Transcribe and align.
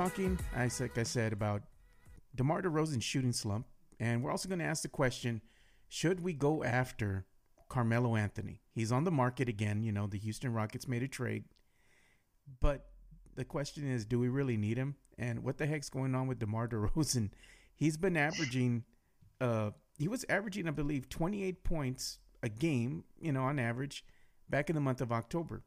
Talking, 0.00 0.38
like 0.56 0.96
I 0.96 1.02
said, 1.02 1.34
about 1.34 1.60
DeMar 2.34 2.62
DeRozan's 2.62 3.04
shooting 3.04 3.34
slump. 3.34 3.66
And 3.98 4.24
we're 4.24 4.30
also 4.30 4.48
going 4.48 4.60
to 4.60 4.64
ask 4.64 4.80
the 4.80 4.88
question 4.88 5.42
should 5.90 6.20
we 6.20 6.32
go 6.32 6.64
after 6.64 7.26
Carmelo 7.68 8.16
Anthony? 8.16 8.62
He's 8.72 8.92
on 8.92 9.04
the 9.04 9.10
market 9.10 9.46
again. 9.46 9.82
You 9.82 9.92
know, 9.92 10.06
the 10.06 10.16
Houston 10.16 10.54
Rockets 10.54 10.88
made 10.88 11.02
a 11.02 11.08
trade. 11.08 11.44
But 12.60 12.86
the 13.34 13.44
question 13.44 13.86
is 13.86 14.06
do 14.06 14.18
we 14.18 14.30
really 14.30 14.56
need 14.56 14.78
him? 14.78 14.94
And 15.18 15.44
what 15.44 15.58
the 15.58 15.66
heck's 15.66 15.90
going 15.90 16.14
on 16.14 16.26
with 16.26 16.38
DeMar 16.38 16.66
DeRozan? 16.70 17.28
He's 17.76 17.98
been 17.98 18.16
averaging, 18.16 18.84
uh, 19.38 19.72
he 19.98 20.08
was 20.08 20.24
averaging, 20.30 20.66
I 20.66 20.70
believe, 20.70 21.10
28 21.10 21.62
points 21.62 22.20
a 22.42 22.48
game, 22.48 23.04
you 23.20 23.32
know, 23.32 23.42
on 23.42 23.58
average 23.58 24.06
back 24.48 24.70
in 24.70 24.74
the 24.76 24.80
month 24.80 25.02
of 25.02 25.12
October. 25.12 25.62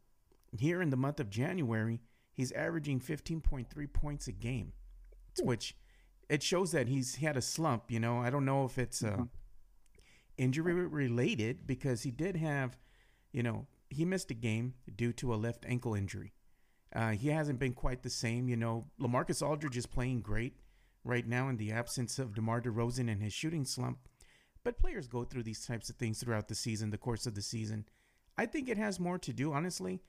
Here 0.57 0.81
in 0.81 0.89
the 0.89 0.97
month 0.97 1.19
of 1.19 1.29
January, 1.29 1.99
he's 2.33 2.51
averaging 2.51 2.99
15.3 2.99 3.93
points 3.93 4.27
a 4.27 4.31
game, 4.31 4.73
which 5.41 5.75
it 6.29 6.43
shows 6.43 6.71
that 6.71 6.87
he's 6.87 7.15
he 7.15 7.25
had 7.25 7.37
a 7.37 7.41
slump. 7.41 7.89
You 7.89 7.99
know, 7.99 8.19
I 8.19 8.29
don't 8.29 8.45
know 8.45 8.65
if 8.65 8.77
it's 8.77 9.03
uh, 9.03 9.11
mm-hmm. 9.11 9.23
injury 10.37 10.73
related 10.73 11.65
because 11.65 12.03
he 12.03 12.11
did 12.11 12.35
have, 12.35 12.77
you 13.31 13.43
know, 13.43 13.67
he 13.89 14.05
missed 14.05 14.31
a 14.31 14.35
game 14.35 14.73
due 14.95 15.13
to 15.13 15.33
a 15.33 15.35
left 15.35 15.65
ankle 15.67 15.93
injury. 15.93 16.33
Uh, 16.95 17.11
he 17.11 17.29
hasn't 17.29 17.59
been 17.59 17.73
quite 17.73 18.03
the 18.03 18.09
same. 18.09 18.47
You 18.47 18.57
know, 18.57 18.87
Lamarcus 18.99 19.45
Aldridge 19.47 19.77
is 19.77 19.85
playing 19.85 20.21
great 20.21 20.57
right 21.03 21.27
now 21.27 21.49
in 21.49 21.57
the 21.57 21.71
absence 21.71 22.19
of 22.19 22.35
DeMar 22.35 22.61
DeRozan 22.61 23.11
and 23.11 23.21
his 23.21 23.33
shooting 23.33 23.65
slump. 23.65 23.99
But 24.63 24.79
players 24.79 25.07
go 25.07 25.23
through 25.23 25.43
these 25.43 25.65
types 25.65 25.89
of 25.89 25.97
things 25.97 26.19
throughout 26.19 26.47
the 26.47 26.55
season, 26.55 26.89
the 26.89 26.97
course 26.97 27.25
of 27.25 27.35
the 27.35 27.41
season. 27.41 27.85
I 28.37 28.45
think 28.45 28.69
it 28.69 28.77
has 28.77 28.99
more 28.99 29.19
to 29.19 29.33
do, 29.33 29.53
honestly, 29.53 30.01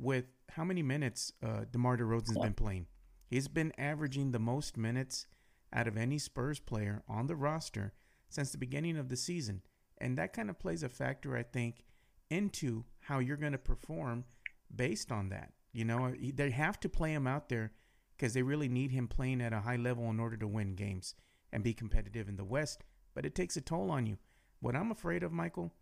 with 0.00 0.24
how 0.50 0.64
many 0.64 0.82
minutes 0.82 1.32
uh, 1.44 1.64
DeMar 1.70 1.98
DeRozan's 1.98 2.38
been 2.38 2.54
playing. 2.54 2.86
He's 3.26 3.48
been 3.48 3.72
averaging 3.78 4.32
the 4.32 4.38
most 4.38 4.76
minutes 4.76 5.26
out 5.72 5.86
of 5.86 5.96
any 5.96 6.18
Spurs 6.18 6.58
player 6.58 7.02
on 7.08 7.26
the 7.26 7.36
roster 7.36 7.92
since 8.28 8.50
the 8.50 8.58
beginning 8.58 8.96
of 8.96 9.08
the 9.08 9.16
season. 9.16 9.62
And 9.98 10.16
that 10.18 10.32
kind 10.32 10.48
of 10.48 10.58
plays 10.58 10.82
a 10.82 10.88
factor, 10.88 11.36
I 11.36 11.42
think, 11.42 11.84
into 12.30 12.84
how 13.00 13.18
you're 13.18 13.36
going 13.36 13.52
to 13.52 13.58
perform 13.58 14.24
based 14.74 15.12
on 15.12 15.28
that. 15.28 15.52
You 15.72 15.84
know, 15.84 16.14
they 16.34 16.50
have 16.50 16.80
to 16.80 16.88
play 16.88 17.12
him 17.12 17.26
out 17.26 17.48
there 17.48 17.72
because 18.16 18.32
they 18.34 18.42
really 18.42 18.68
need 18.68 18.90
him 18.90 19.06
playing 19.06 19.40
at 19.40 19.52
a 19.52 19.60
high 19.60 19.76
level 19.76 20.08
in 20.10 20.18
order 20.18 20.36
to 20.38 20.48
win 20.48 20.74
games 20.74 21.14
and 21.52 21.62
be 21.62 21.74
competitive 21.74 22.28
in 22.28 22.36
the 22.36 22.44
West. 22.44 22.82
But 23.14 23.26
it 23.26 23.34
takes 23.34 23.56
a 23.56 23.60
toll 23.60 23.90
on 23.90 24.06
you. 24.06 24.16
What 24.60 24.74
I'm 24.74 24.90
afraid 24.90 25.22
of, 25.22 25.32
Michael, 25.32 25.72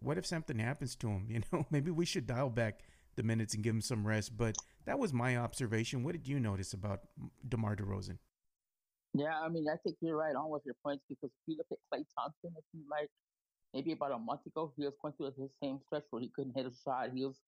what 0.00 0.18
if 0.18 0.26
something 0.26 0.58
happens 0.58 0.94
to 0.96 1.08
him? 1.08 1.26
You 1.30 1.42
know, 1.52 1.66
maybe 1.70 1.90
we 1.90 2.04
should 2.06 2.26
dial 2.26 2.50
back 2.50 2.80
the 3.16 3.22
minutes 3.22 3.54
and 3.54 3.62
give 3.62 3.74
him 3.74 3.80
some 3.80 4.06
rest. 4.06 4.36
But 4.36 4.56
that 4.86 4.98
was 4.98 5.12
my 5.12 5.36
observation. 5.36 6.02
What 6.02 6.12
did 6.12 6.26
you 6.26 6.40
notice 6.40 6.72
about 6.72 7.00
DeMar 7.48 7.76
DeRozan? 7.76 8.18
Yeah, 9.14 9.40
I 9.40 9.48
mean, 9.48 9.66
I 9.72 9.76
think 9.76 9.96
you're 10.00 10.16
right 10.16 10.34
on 10.34 10.50
with 10.50 10.62
your 10.66 10.74
points 10.82 11.04
because 11.08 11.30
if 11.30 11.42
you 11.46 11.56
look 11.56 11.68
at 11.70 11.78
Klay 11.92 12.04
Thompson, 12.18 12.50
if 12.58 12.64
you 12.72 12.82
like, 12.90 13.08
maybe 13.72 13.92
about 13.92 14.10
a 14.10 14.18
month 14.18 14.44
ago, 14.46 14.72
he 14.76 14.84
was 14.84 14.94
going 15.00 15.14
through 15.14 15.32
the 15.38 15.48
same 15.62 15.78
stretch 15.86 16.02
where 16.10 16.20
he 16.20 16.30
couldn't 16.34 16.54
hit 16.56 16.66
a 16.66 16.72
shot. 16.84 17.10
He 17.14 17.24
was 17.24 17.38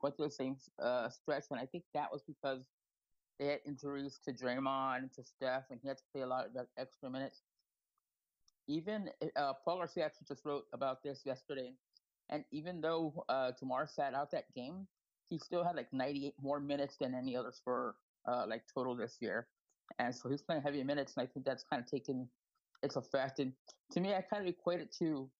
going 0.00 0.14
through 0.14 0.26
the 0.26 0.30
same 0.30 0.56
uh, 0.80 1.08
stretch, 1.08 1.44
and 1.50 1.58
I 1.58 1.66
think 1.66 1.82
that 1.94 2.12
was 2.12 2.22
because 2.26 2.62
they 3.38 3.46
had 3.46 3.60
injuries 3.66 4.18
to 4.24 4.32
Draymond 4.32 4.98
and 4.98 5.12
to 5.14 5.24
Steph, 5.24 5.64
and 5.70 5.80
he 5.82 5.88
had 5.88 5.98
to 5.98 6.02
play 6.12 6.22
a 6.22 6.26
lot 6.26 6.46
of 6.46 6.66
extra 6.78 7.10
minutes. 7.10 7.42
Even 8.68 9.10
uh, 9.36 9.52
Paul 9.64 9.78
Garcia 9.78 10.06
actually 10.06 10.26
just 10.28 10.44
wrote 10.44 10.64
about 10.72 11.02
this 11.02 11.22
yesterday, 11.24 11.72
and 12.30 12.44
even 12.52 12.80
though 12.80 13.24
uh, 13.28 13.52
DeMar 13.58 13.88
sat 13.88 14.14
out 14.14 14.30
that 14.30 14.52
game, 14.54 14.86
he 15.28 15.38
still 15.38 15.64
had 15.64 15.76
like 15.76 15.92
98 15.92 16.34
more 16.40 16.60
minutes 16.60 16.96
than 17.00 17.14
any 17.14 17.36
other 17.36 17.52
Spur, 17.52 17.94
uh, 18.26 18.44
like 18.48 18.62
total 18.72 18.94
this 18.94 19.16
year. 19.20 19.48
And 19.98 20.14
so 20.14 20.28
he's 20.28 20.42
playing 20.42 20.62
heavy 20.62 20.82
minutes, 20.82 21.14
and 21.16 21.22
I 21.22 21.30
think 21.32 21.46
that's 21.46 21.64
kind 21.64 21.82
of 21.82 21.88
taken 21.88 22.28
its 22.82 22.96
effect. 22.96 23.38
And 23.38 23.52
to 23.92 24.00
me, 24.00 24.14
I 24.14 24.20
kind 24.20 24.42
of 24.42 24.48
equate 24.48 24.80
it 24.80 24.92
to 24.98 25.30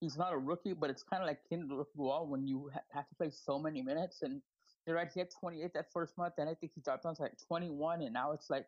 he's 0.00 0.16
not 0.18 0.32
a 0.32 0.38
rookie, 0.38 0.74
but 0.74 0.90
it's 0.90 1.02
kind 1.02 1.22
of 1.22 1.26
like 1.26 1.40
rookie 1.50 1.90
wall 1.96 2.26
when 2.26 2.46
you 2.46 2.70
ha- 2.72 2.80
have 2.92 3.08
to 3.08 3.14
play 3.14 3.30
so 3.30 3.58
many 3.58 3.82
minutes. 3.82 4.22
And 4.22 4.42
you're 4.86 4.96
right, 4.96 5.10
he 5.12 5.20
had 5.20 5.30
28 5.30 5.72
that 5.74 5.86
first 5.92 6.16
month, 6.18 6.34
and 6.38 6.48
I 6.48 6.54
think 6.54 6.72
he 6.74 6.80
dropped 6.82 7.04
down 7.04 7.14
to 7.16 7.22
like 7.22 7.38
21, 7.48 8.02
and 8.02 8.12
now 8.12 8.32
it's 8.32 8.50
like 8.50 8.66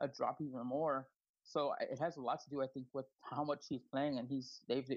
a 0.00 0.06
drop 0.08 0.40
even 0.40 0.64
more. 0.64 1.08
So 1.42 1.72
it 1.80 1.98
has 1.98 2.16
a 2.16 2.20
lot 2.20 2.42
to 2.44 2.50
do, 2.50 2.62
I 2.62 2.66
think, 2.66 2.86
with 2.92 3.06
how 3.22 3.42
much 3.42 3.64
he's 3.68 3.82
playing, 3.90 4.18
and 4.18 4.28
he's 4.28 4.60
they've 4.68 4.88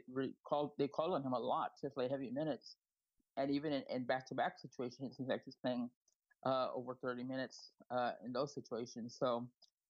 called 0.43 0.71
they 0.77 0.87
call 0.87 1.13
on 1.13 1.23
him 1.23 1.33
a 1.33 1.39
lot 1.39 1.71
to 1.81 1.89
play 1.89 2.09
heavy 2.09 2.29
minutes, 2.29 2.75
and 3.37 3.51
even 3.51 3.73
in, 3.73 3.83
in 3.89 4.03
back-to-back 4.03 4.59
situations, 4.59 5.11
it 5.11 5.15
seems 5.15 5.29
like 5.29 5.41
he's 5.45 5.55
playing 5.55 5.89
uh, 6.45 6.67
over 6.75 6.95
30 6.95 7.23
minutes 7.23 7.71
uh, 7.89 8.11
in 8.25 8.33
those 8.33 8.53
situations. 8.53 9.15
So 9.17 9.47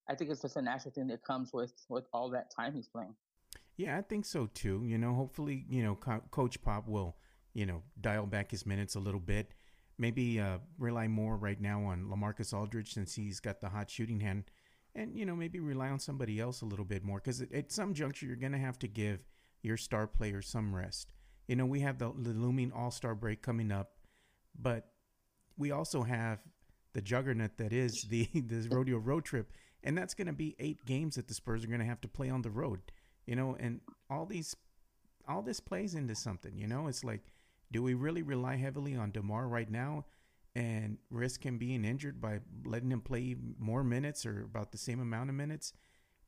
I 0.08 0.14
think 0.14 0.30
it's 0.30 0.42
just 0.42 0.56
a 0.56 0.62
natural 0.62 0.92
thing 0.92 1.08
that 1.08 1.24
comes 1.24 1.52
with 1.52 1.72
with 1.88 2.04
all 2.12 2.30
that 2.30 2.50
time 2.54 2.74
he's 2.74 2.88
playing. 2.88 3.14
Yeah, 3.76 3.96
I 3.96 4.02
think 4.02 4.24
so 4.24 4.48
too. 4.52 4.82
You 4.84 4.98
know, 4.98 5.14
hopefully, 5.14 5.64
you 5.68 5.82
know, 5.82 5.94
Co- 5.94 6.22
Coach 6.30 6.60
Pop 6.62 6.88
will, 6.88 7.16
you 7.54 7.66
know, 7.66 7.82
dial 8.00 8.26
back 8.26 8.50
his 8.50 8.66
minutes 8.66 8.94
a 8.94 9.00
little 9.00 9.20
bit. 9.20 9.54
Maybe 9.98 10.40
uh, 10.40 10.58
rely 10.78 11.08
more 11.08 11.36
right 11.36 11.60
now 11.60 11.84
on 11.84 12.06
Lamarcus 12.06 12.52
Aldridge 12.52 12.92
since 12.92 13.14
he's 13.14 13.40
got 13.40 13.60
the 13.60 13.68
hot 13.68 13.90
shooting 13.90 14.20
hand, 14.20 14.44
and 14.94 15.16
you 15.16 15.24
know, 15.24 15.36
maybe 15.36 15.60
rely 15.60 15.88
on 15.88 16.00
somebody 16.00 16.40
else 16.40 16.62
a 16.62 16.66
little 16.66 16.84
bit 16.84 17.04
more 17.04 17.18
because 17.18 17.40
at 17.40 17.70
some 17.72 17.94
juncture 17.94 18.26
you're 18.26 18.36
gonna 18.36 18.58
have 18.58 18.78
to 18.80 18.88
give 18.88 19.20
your 19.62 19.76
star 19.76 20.06
player 20.06 20.42
some 20.42 20.74
rest. 20.74 21.12
You 21.46 21.56
know, 21.56 21.66
we 21.66 21.80
have 21.80 21.98
the, 21.98 22.12
the 22.16 22.30
looming 22.30 22.72
All 22.72 22.90
Star 22.90 23.14
break 23.14 23.42
coming 23.42 23.72
up, 23.72 23.92
but 24.58 24.88
we 25.56 25.70
also 25.70 26.02
have 26.02 26.38
the 26.92 27.02
juggernaut 27.02 27.56
that 27.58 27.72
is 27.72 28.02
the 28.02 28.28
this 28.34 28.68
rodeo 28.68 28.98
road 28.98 29.24
trip 29.24 29.50
and 29.84 29.96
that's 29.98 30.14
going 30.14 30.26
to 30.26 30.32
be 30.32 30.54
eight 30.58 30.84
games 30.84 31.16
that 31.16 31.28
the 31.28 31.34
Spurs 31.34 31.64
are 31.64 31.68
going 31.68 31.80
to 31.80 31.86
have 31.86 32.00
to 32.02 32.08
play 32.08 32.30
on 32.30 32.42
the 32.42 32.50
road. 32.50 32.80
You 33.26 33.36
know, 33.36 33.56
and 33.58 33.80
all 34.10 34.26
these, 34.26 34.56
all 35.28 35.42
this 35.42 35.60
plays 35.60 35.94
into 35.94 36.14
something. 36.14 36.56
You 36.56 36.66
know, 36.66 36.86
it's 36.86 37.04
like, 37.04 37.20
do 37.70 37.82
we 37.82 37.94
really 37.94 38.22
rely 38.22 38.56
heavily 38.56 38.96
on 38.96 39.10
Demar 39.10 39.48
right 39.48 39.70
now, 39.70 40.04
and 40.54 40.98
risk 41.10 41.44
him 41.44 41.56
being 41.56 41.84
injured 41.84 42.20
by 42.20 42.40
letting 42.64 42.90
him 42.90 43.00
play 43.00 43.34
more 43.58 43.82
minutes 43.82 44.26
or 44.26 44.42
about 44.42 44.70
the 44.70 44.78
same 44.78 45.00
amount 45.00 45.30
of 45.30 45.36
minutes 45.36 45.72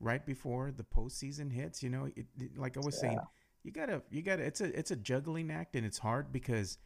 right 0.00 0.24
before 0.24 0.72
the 0.72 0.84
postseason 0.84 1.52
hits? 1.52 1.82
You 1.82 1.90
know, 1.90 2.06
it, 2.16 2.26
it, 2.40 2.56
like 2.56 2.76
I 2.76 2.80
was 2.80 2.94
yeah. 2.96 3.08
saying, 3.08 3.20
you 3.64 3.72
gotta, 3.72 4.02
you 4.10 4.22
gotta. 4.22 4.44
It's 4.44 4.60
a, 4.60 4.78
it's 4.78 4.90
a 4.90 4.96
juggling 4.96 5.50
act, 5.50 5.74
and 5.74 5.86
it's 5.86 5.98
hard 5.98 6.30
because 6.30 6.78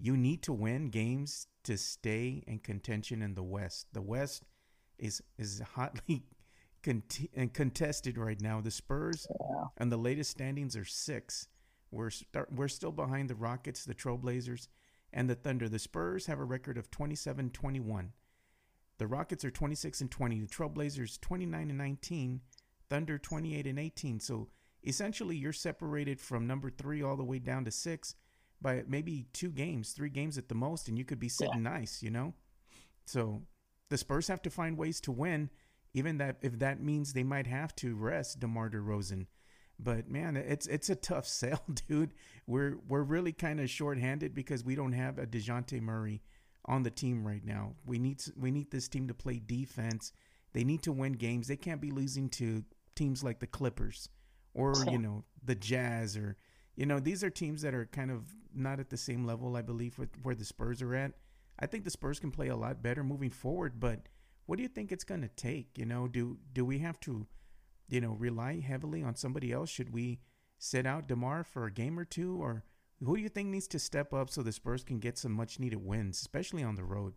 you 0.00 0.16
need 0.16 0.42
to 0.42 0.52
win 0.52 0.88
games 0.88 1.46
to 1.64 1.76
stay 1.76 2.42
in 2.46 2.58
contention 2.58 3.22
in 3.22 3.34
the 3.34 3.42
West. 3.42 3.88
The 3.92 4.02
West 4.02 4.44
is 4.98 5.22
is 5.38 5.60
hotly 5.74 6.24
cont- 6.82 7.28
and 7.34 7.52
contested 7.52 8.16
right 8.16 8.40
now. 8.40 8.62
The 8.62 8.70
Spurs 8.70 9.26
yeah. 9.38 9.66
and 9.76 9.92
the 9.92 9.98
latest 9.98 10.30
standings 10.30 10.76
are 10.76 10.84
six. 10.84 11.48
We're 11.90 12.10
start, 12.10 12.50
we're 12.50 12.68
still 12.68 12.90
behind 12.90 13.28
the 13.28 13.34
Rockets, 13.34 13.84
the 13.84 13.94
Trailblazers, 13.94 14.68
and 15.12 15.28
the 15.28 15.34
Thunder. 15.34 15.68
The 15.68 15.78
Spurs 15.78 16.26
have 16.26 16.40
a 16.40 16.44
record 16.44 16.76
of 16.76 16.90
27-21. 16.90 18.08
The 18.98 19.06
Rockets 19.06 19.44
are 19.44 19.50
26 19.50 20.00
and 20.00 20.10
20. 20.10 20.40
The 20.40 20.46
Trailblazers 20.46 21.20
29 21.20 21.68
and 21.68 21.78
19. 21.78 22.40
Thunder 22.90 23.18
28 23.18 23.66
and 23.66 23.78
18. 23.78 24.20
So 24.20 24.48
essentially, 24.84 25.36
you're 25.36 25.52
separated 25.52 26.20
from 26.20 26.46
number 26.46 26.70
three 26.70 27.02
all 27.02 27.16
the 27.16 27.24
way 27.24 27.38
down 27.38 27.64
to 27.64 27.70
six 27.70 28.14
by 28.60 28.82
maybe 28.86 29.26
two 29.32 29.50
games, 29.50 29.92
three 29.92 30.08
games 30.08 30.38
at 30.38 30.48
the 30.48 30.54
most, 30.54 30.88
and 30.88 30.98
you 30.98 31.04
could 31.04 31.20
be 31.20 31.28
sitting 31.28 31.62
yeah. 31.62 31.70
nice, 31.70 32.02
you 32.02 32.10
know. 32.10 32.34
So 33.04 33.42
the 33.90 33.98
Spurs 33.98 34.28
have 34.28 34.42
to 34.42 34.50
find 34.50 34.78
ways 34.78 35.00
to 35.02 35.12
win, 35.12 35.50
even 35.92 36.18
that 36.18 36.38
if 36.42 36.58
that 36.58 36.82
means 36.82 37.12
they 37.12 37.22
might 37.22 37.46
have 37.46 37.74
to 37.76 37.94
rest 37.94 38.40
DeMar 38.40 38.70
DeRozan. 38.70 39.26
But 39.78 40.08
man, 40.08 40.36
it's 40.36 40.66
it's 40.66 40.90
a 40.90 40.94
tough 40.94 41.26
sell, 41.40 41.62
dude. 41.88 42.14
We're 42.46 42.78
we're 42.88 43.02
really 43.02 43.32
kind 43.32 43.60
of 43.60 43.70
shorthanded 43.70 44.34
because 44.34 44.64
we 44.64 44.74
don't 44.74 44.92
have 44.92 45.18
a 45.18 45.26
Dejounte 45.26 45.80
Murray 45.80 46.22
on 46.66 46.82
the 46.82 46.90
team 46.90 47.26
right 47.26 47.44
now. 47.44 47.74
We 47.84 47.98
need 47.98 48.22
we 48.36 48.50
need 48.50 48.70
this 48.70 48.88
team 48.88 49.08
to 49.08 49.14
play 49.14 49.40
defense. 49.44 50.12
They 50.52 50.64
need 50.64 50.82
to 50.82 50.92
win 50.92 51.14
games. 51.14 51.48
They 51.48 51.56
can't 51.56 51.80
be 51.80 51.90
losing 51.90 52.28
to 52.30 52.64
teams 52.94 53.24
like 53.24 53.40
the 53.40 53.46
Clippers 53.46 54.08
or 54.54 54.74
you 54.90 54.98
know 54.98 55.24
the 55.44 55.54
Jazz 55.54 56.16
or 56.16 56.36
you 56.76 56.86
know 56.86 56.98
these 57.00 57.22
are 57.22 57.30
teams 57.30 57.62
that 57.62 57.74
are 57.74 57.86
kind 57.86 58.10
of 58.10 58.24
not 58.54 58.80
at 58.80 58.90
the 58.90 58.96
same 58.96 59.26
level 59.26 59.56
I 59.56 59.62
believe 59.62 59.98
with 59.98 60.10
where 60.22 60.34
the 60.34 60.44
Spurs 60.44 60.80
are 60.80 60.94
at. 60.94 61.12
I 61.58 61.66
think 61.66 61.84
the 61.84 61.90
Spurs 61.90 62.18
can 62.18 62.30
play 62.30 62.48
a 62.48 62.56
lot 62.56 62.82
better 62.82 63.04
moving 63.04 63.30
forward, 63.30 63.78
but 63.78 64.08
what 64.46 64.56
do 64.56 64.62
you 64.62 64.68
think 64.68 64.90
it's 64.90 65.04
going 65.04 65.22
to 65.22 65.28
take? 65.28 65.76
You 65.76 65.86
know, 65.86 66.08
do 66.08 66.38
do 66.52 66.64
we 66.64 66.78
have 66.78 66.98
to, 67.00 67.26
you 67.88 68.00
know, 68.00 68.12
rely 68.12 68.60
heavily 68.60 69.02
on 69.02 69.16
somebody 69.16 69.52
else? 69.52 69.70
Should 69.70 69.92
we 69.92 70.20
sit 70.58 70.86
out 70.86 71.08
Demar 71.08 71.44
for 71.44 71.66
a 71.66 71.72
game 71.72 71.98
or 71.98 72.04
two, 72.04 72.42
or 72.42 72.64
who 73.04 73.16
do 73.16 73.22
you 73.22 73.28
think 73.28 73.48
needs 73.48 73.68
to 73.68 73.78
step 73.78 74.12
up 74.12 74.30
so 74.30 74.42
the 74.42 74.52
Spurs 74.52 74.84
can 74.84 74.98
get 74.98 75.18
some 75.18 75.32
much 75.32 75.58
needed 75.58 75.84
wins, 75.84 76.20
especially 76.20 76.62
on 76.62 76.74
the 76.74 76.84
road? 76.84 77.14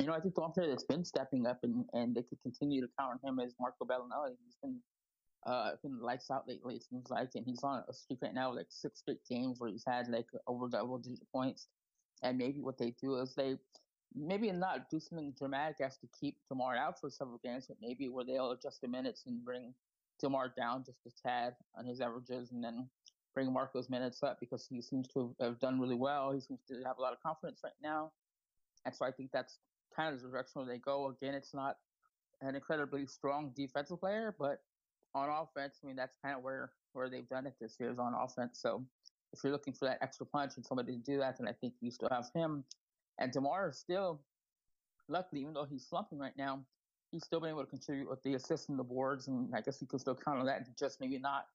You 0.00 0.06
know, 0.06 0.12
I 0.12 0.20
think 0.20 0.36
the 0.36 0.42
one 0.42 0.52
player 0.52 0.68
that's 0.68 0.84
been 0.84 1.04
stepping 1.04 1.46
up 1.46 1.58
and, 1.64 1.84
and 1.92 2.14
they 2.14 2.22
could 2.22 2.40
continue 2.42 2.80
to 2.80 2.88
count 2.98 3.20
on 3.22 3.28
him 3.28 3.40
is 3.40 3.54
Marco 3.60 3.84
Belinelli. 3.84 4.36
He's 4.44 4.56
been 4.62 4.80
uh 5.46 5.72
been 5.82 6.00
lights 6.00 6.30
out 6.30 6.46
lately, 6.48 6.76
it 6.76 6.84
seems 6.84 7.10
like, 7.10 7.30
and 7.34 7.44
he's 7.44 7.62
on 7.62 7.82
a 7.88 7.92
streak 7.92 8.20
right 8.22 8.34
now, 8.34 8.54
like 8.54 8.66
six 8.70 9.00
straight 9.00 9.24
games 9.28 9.60
where 9.60 9.70
he's 9.70 9.84
had 9.86 10.08
like 10.08 10.26
over 10.46 10.68
double 10.68 10.98
digit 10.98 11.26
points. 11.32 11.68
And 12.22 12.38
maybe 12.38 12.60
what 12.60 12.78
they 12.78 12.90
do 13.00 13.16
is 13.16 13.34
they 13.34 13.58
maybe 14.14 14.50
not 14.52 14.88
do 14.90 15.00
something 15.00 15.32
dramatic 15.36 15.80
as 15.80 15.98
to 15.98 16.08
keep 16.18 16.36
Demar 16.48 16.76
out 16.76 17.00
for 17.00 17.10
several 17.10 17.38
games, 17.38 17.66
but 17.68 17.76
maybe 17.80 18.08
where 18.08 18.24
they'll 18.24 18.52
adjust 18.52 18.80
the 18.80 18.88
minutes 18.88 19.24
and 19.26 19.44
bring 19.44 19.74
Demar 20.20 20.52
down 20.56 20.84
just 20.84 20.98
a 21.06 21.10
tad 21.22 21.54
on 21.76 21.86
his 21.86 22.00
averages, 22.00 22.50
and 22.52 22.62
then 22.62 22.88
bring 23.34 23.52
Marco's 23.52 23.88
minutes 23.88 24.22
up 24.22 24.38
because 24.40 24.66
he 24.68 24.80
seems 24.80 25.08
to 25.08 25.34
have 25.40 25.58
done 25.60 25.80
really 25.80 25.94
well. 25.94 26.32
He 26.32 26.40
seems 26.40 26.60
to 26.68 26.82
have 26.84 26.98
a 26.98 27.02
lot 27.02 27.12
of 27.12 27.22
confidence 27.22 27.60
right 27.62 27.72
now, 27.82 28.12
and 28.84 28.94
so 28.94 29.04
I 29.04 29.12
think 29.12 29.30
that's 29.32 29.58
kind 29.94 30.14
of 30.14 30.20
the 30.20 30.28
direction 30.28 30.62
where 30.62 30.66
they 30.66 30.78
go. 30.78 31.08
Again, 31.08 31.34
it's 31.34 31.54
not 31.54 31.76
an 32.40 32.54
incredibly 32.54 33.06
strong 33.06 33.52
defensive 33.56 34.00
player, 34.00 34.34
but 34.38 34.60
on 35.14 35.28
offense, 35.28 35.78
I 35.82 35.86
mean 35.86 35.96
that's 35.96 36.16
kind 36.22 36.36
of 36.36 36.42
where 36.42 36.70
where 36.92 37.08
they've 37.08 37.28
done 37.28 37.46
it 37.46 37.54
this 37.60 37.76
year 37.78 37.90
is 37.90 37.98
on 37.98 38.14
offense. 38.14 38.58
So 38.60 38.84
if 39.32 39.40
you're 39.42 39.52
looking 39.52 39.72
for 39.72 39.86
that 39.86 39.98
extra 40.00 40.26
punch 40.26 40.52
and 40.56 40.64
somebody 40.64 40.92
to 40.92 40.98
do 40.98 41.18
that, 41.18 41.38
then 41.38 41.48
I 41.48 41.52
think 41.52 41.74
you 41.80 41.90
still 41.90 42.08
have 42.10 42.26
him. 42.34 42.64
And 43.18 43.32
Demar 43.32 43.68
is 43.68 43.78
still, 43.78 44.20
luckily, 45.08 45.42
even 45.42 45.52
though 45.52 45.66
he's 45.68 45.86
slumping 45.86 46.18
right 46.18 46.36
now, 46.36 46.60
he's 47.10 47.24
still 47.24 47.40
been 47.40 47.50
able 47.50 47.64
to 47.64 47.70
contribute 47.70 48.08
with 48.08 48.22
the 48.22 48.34
assists 48.34 48.68
and 48.68 48.78
the 48.78 48.84
boards, 48.84 49.28
and 49.28 49.54
I 49.54 49.60
guess 49.60 49.80
you 49.80 49.86
can 49.86 49.98
still 49.98 50.14
count 50.14 50.40
on 50.40 50.46
that. 50.46 50.58
And 50.58 50.66
just 50.78 51.00
maybe 51.00 51.18
not 51.18 51.46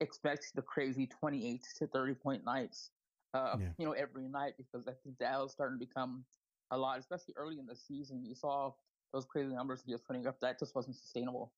expect 0.00 0.52
the 0.54 0.62
crazy 0.62 1.06
28 1.06 1.62
to 1.78 1.86
30 1.86 2.14
point 2.14 2.44
nights, 2.44 2.90
uh, 3.34 3.56
yeah. 3.58 3.68
you 3.78 3.86
know, 3.86 3.92
every 3.92 4.28
night 4.28 4.54
because 4.56 4.86
I 4.86 4.92
think 5.02 5.16
was 5.20 5.52
starting 5.52 5.78
to 5.78 5.86
become 5.86 6.24
a 6.70 6.78
lot, 6.78 6.98
especially 6.98 7.34
early 7.36 7.58
in 7.58 7.66
the 7.66 7.74
season. 7.74 8.24
You 8.24 8.34
saw 8.34 8.72
those 9.12 9.24
crazy 9.24 9.54
numbers 9.54 9.82
he 9.84 9.92
was 9.92 10.00
putting 10.00 10.26
up. 10.26 10.40
That 10.40 10.58
just 10.58 10.74
wasn't 10.74 10.96
sustainable. 10.96 11.52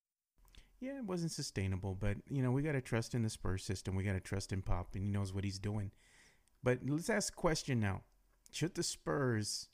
Yeah, 0.80 0.98
it 0.98 1.04
wasn't 1.04 1.30
sustainable, 1.30 1.94
but 1.94 2.16
you 2.28 2.42
know 2.42 2.50
we 2.50 2.62
got 2.62 2.72
to 2.72 2.80
trust 2.80 3.14
in 3.14 3.22
the 3.22 3.30
Spurs 3.30 3.64
system. 3.64 3.94
We 3.94 4.02
got 4.02 4.14
to 4.14 4.20
trust 4.20 4.52
in 4.52 4.62
Pop, 4.62 4.88
and 4.94 5.04
he 5.04 5.10
knows 5.10 5.32
what 5.32 5.44
he's 5.44 5.58
doing. 5.58 5.92
But 6.62 6.80
let's 6.86 7.10
ask 7.10 7.32
a 7.32 7.36
question 7.36 7.78
now: 7.78 8.02
Should 8.50 8.74
the 8.74 8.82
Spurs 8.82 9.68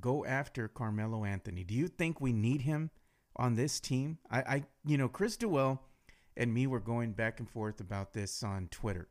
go 0.00 0.24
after 0.24 0.68
Carmelo 0.68 1.24
Anthony? 1.24 1.62
Do 1.62 1.74
you 1.74 1.88
think 1.88 2.20
we 2.20 2.32
need 2.32 2.62
him 2.62 2.90
on 3.36 3.54
this 3.54 3.80
team? 3.80 4.18
I, 4.30 4.38
I 4.40 4.64
you 4.86 4.96
know, 4.96 5.08
Chris 5.08 5.36
Duell 5.36 5.80
and 6.36 6.52
me 6.52 6.66
were 6.66 6.80
going 6.80 7.12
back 7.12 7.38
and 7.38 7.48
forth 7.48 7.80
about 7.80 8.14
this 8.14 8.42
on 8.42 8.68
Twitter. 8.68 9.08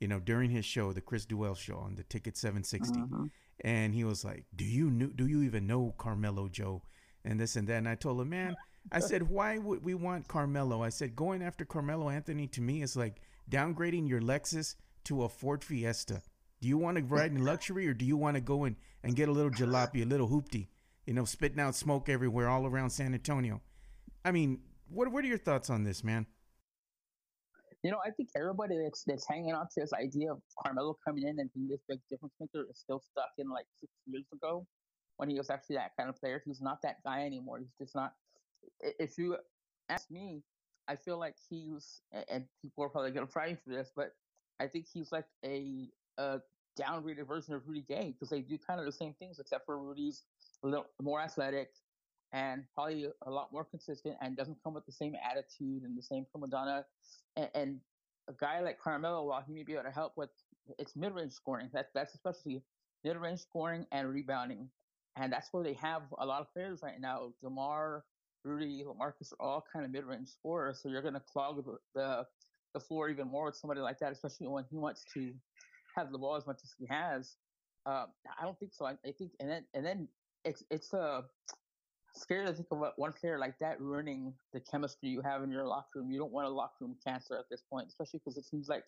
You 0.00 0.08
know, 0.08 0.18
during 0.18 0.50
his 0.50 0.64
show, 0.64 0.92
the 0.92 1.00
Chris 1.00 1.26
Duell 1.26 1.56
show 1.56 1.76
on 1.76 1.94
the 1.94 2.02
Ticket 2.02 2.36
760, 2.36 3.00
uh-huh. 3.00 3.24
And 3.62 3.94
he 3.94 4.04
was 4.04 4.24
like, 4.24 4.44
"Do 4.54 4.64
you 4.64 4.90
know, 4.90 5.06
do 5.06 5.26
you 5.26 5.42
even 5.42 5.66
know 5.66 5.94
Carmelo 5.98 6.48
Joe?" 6.48 6.82
And 7.24 7.40
this 7.40 7.56
and 7.56 7.68
that. 7.68 7.78
And 7.78 7.88
I 7.88 7.94
told 7.94 8.20
him, 8.20 8.30
man. 8.30 8.56
I 8.90 8.98
said, 8.98 9.28
why 9.30 9.58
would 9.58 9.84
we 9.84 9.94
want 9.94 10.26
Carmelo? 10.26 10.82
I 10.82 10.88
said, 10.88 11.14
going 11.14 11.42
after 11.42 11.64
Carmelo 11.64 12.08
Anthony 12.08 12.48
to 12.48 12.60
me 12.60 12.82
is 12.82 12.96
like 12.96 13.20
downgrading 13.48 14.08
your 14.08 14.20
Lexus 14.20 14.74
to 15.04 15.22
a 15.22 15.28
Ford 15.28 15.62
Fiesta. 15.62 16.22
Do 16.60 16.68
you 16.68 16.78
want 16.78 16.96
to 16.96 17.04
ride 17.04 17.32
in 17.32 17.44
luxury 17.44 17.86
or 17.86 17.94
do 17.94 18.04
you 18.04 18.16
want 18.16 18.36
to 18.36 18.40
go 18.40 18.64
in 18.64 18.76
and 19.02 19.16
get 19.16 19.28
a 19.28 19.32
little 19.32 19.50
jalopy, 19.50 20.02
a 20.02 20.06
little 20.06 20.28
hoopty, 20.28 20.68
you 21.06 21.14
know, 21.14 21.24
spitting 21.24 21.60
out 21.60 21.74
smoke 21.74 22.08
everywhere 22.08 22.48
all 22.48 22.66
around 22.66 22.90
San 22.90 23.14
Antonio? 23.14 23.60
I 24.24 24.32
mean, 24.32 24.60
what 24.88 25.10
what 25.10 25.24
are 25.24 25.28
your 25.28 25.38
thoughts 25.38 25.70
on 25.70 25.84
this, 25.84 26.04
man? 26.04 26.26
You 27.82 27.90
know, 27.90 27.98
I 28.04 28.10
think 28.12 28.30
everybody 28.36 28.78
that's 28.82 29.04
that's 29.06 29.26
hanging 29.28 29.54
on 29.54 29.66
to 29.74 29.80
this 29.80 29.92
idea 29.92 30.32
of 30.32 30.42
Carmelo 30.64 30.96
coming 31.06 31.26
in 31.26 31.38
and 31.40 31.50
being 31.52 31.68
this 31.68 31.82
big 31.88 32.00
difference 32.10 32.34
maker 32.40 32.66
is 32.70 32.78
still 32.78 33.00
stuck 33.00 33.30
in 33.38 33.48
like 33.50 33.66
six 33.80 33.92
years 34.06 34.26
ago 34.32 34.66
when 35.16 35.30
he 35.30 35.38
was 35.38 35.50
actually 35.50 35.76
that 35.76 35.92
kind 35.98 36.08
of 36.08 36.16
player. 36.16 36.42
He's 36.46 36.60
not 36.60 36.78
that 36.82 36.96
guy 37.04 37.24
anymore. 37.26 37.58
He's 37.58 37.74
just 37.80 37.94
not 37.94 38.12
if 38.80 39.18
you 39.18 39.36
ask 39.88 40.10
me, 40.10 40.42
I 40.88 40.96
feel 40.96 41.18
like 41.18 41.36
he's, 41.50 42.02
and 42.28 42.44
people 42.60 42.84
are 42.84 42.88
probably 42.88 43.12
to 43.12 43.26
fight 43.26 43.58
for 43.64 43.70
this, 43.70 43.92
but 43.94 44.12
I 44.60 44.68
think 44.68 44.86
he's 44.92 45.12
like 45.12 45.26
a, 45.44 45.90
a 46.18 46.40
downgraded 46.80 47.26
version 47.26 47.54
of 47.54 47.66
Rudy 47.66 47.82
Gay 47.82 48.12
because 48.12 48.30
they 48.30 48.42
do 48.42 48.58
kind 48.58 48.80
of 48.80 48.86
the 48.86 48.92
same 48.92 49.14
things, 49.14 49.38
except 49.38 49.66
for 49.66 49.78
Rudy's 49.78 50.24
a 50.64 50.68
little 50.68 50.86
more 51.00 51.20
athletic 51.20 51.70
and 52.32 52.64
probably 52.74 53.06
a 53.26 53.30
lot 53.30 53.52
more 53.52 53.64
consistent 53.64 54.16
and 54.22 54.36
doesn't 54.36 54.56
come 54.64 54.74
with 54.74 54.86
the 54.86 54.92
same 54.92 55.14
attitude 55.30 55.82
and 55.82 55.96
the 55.96 56.02
same 56.02 56.26
prima 56.30 56.48
donna. 56.48 56.84
And, 57.36 57.48
and 57.54 57.80
a 58.28 58.32
guy 58.32 58.60
like 58.60 58.78
Carmelo, 58.80 59.24
while 59.24 59.44
he 59.46 59.52
may 59.52 59.62
be 59.62 59.74
able 59.74 59.84
to 59.84 59.90
help 59.90 60.16
with 60.16 60.30
its 60.78 60.96
mid 60.96 61.14
range 61.14 61.32
scoring, 61.32 61.68
that, 61.72 61.90
that's 61.94 62.14
especially 62.14 62.62
mid 63.04 63.16
range 63.16 63.40
scoring 63.40 63.86
and 63.92 64.08
rebounding. 64.08 64.68
And 65.16 65.32
that's 65.32 65.52
where 65.52 65.62
they 65.62 65.74
have 65.74 66.02
a 66.18 66.24
lot 66.24 66.40
of 66.40 66.52
players 66.54 66.80
right 66.82 66.98
now. 66.98 67.32
DeMar, 67.42 68.02
Rudy, 68.44 68.84
Lamarcus 68.84 69.32
are 69.32 69.46
all 69.46 69.64
kind 69.72 69.84
of 69.84 69.90
mid-range 69.90 70.28
scorers, 70.28 70.80
so 70.82 70.88
you're 70.88 71.02
going 71.02 71.14
to 71.14 71.20
clog 71.20 71.64
the, 71.64 71.76
the, 71.94 72.26
the 72.74 72.80
floor 72.80 73.08
even 73.08 73.28
more 73.28 73.46
with 73.46 73.56
somebody 73.56 73.80
like 73.80 73.98
that, 74.00 74.12
especially 74.12 74.48
when 74.48 74.64
he 74.70 74.76
wants 74.76 75.04
to 75.14 75.32
have 75.96 76.10
the 76.10 76.18
ball 76.18 76.36
as 76.36 76.46
much 76.46 76.60
as 76.64 76.70
he 76.78 76.86
has. 76.86 77.36
Uh, 77.86 78.06
I 78.40 78.44
don't 78.44 78.58
think 78.58 78.72
so. 78.74 78.86
I, 78.86 78.92
I, 79.06 79.12
think, 79.12 79.32
and 79.40 79.50
then 79.50 79.64
and 79.74 79.84
then 79.84 80.08
it's 80.44 80.62
it's 80.70 80.94
uh, 80.94 81.22
scary 82.14 82.46
to 82.46 82.52
think 82.52 82.68
of 82.70 82.82
one 82.96 83.12
player 83.12 83.38
like 83.38 83.58
that 83.60 83.80
ruining 83.80 84.34
the 84.52 84.60
chemistry 84.60 85.08
you 85.08 85.20
have 85.22 85.42
in 85.42 85.50
your 85.50 85.66
locker 85.66 86.00
room. 86.00 86.10
You 86.10 86.18
don't 86.18 86.32
want 86.32 86.46
a 86.46 86.50
locker 86.50 86.76
room 86.80 86.96
cancer 87.04 87.36
at 87.36 87.48
this 87.50 87.62
point, 87.62 87.88
especially 87.88 88.20
because 88.24 88.36
it 88.36 88.44
seems 88.44 88.68
like 88.68 88.84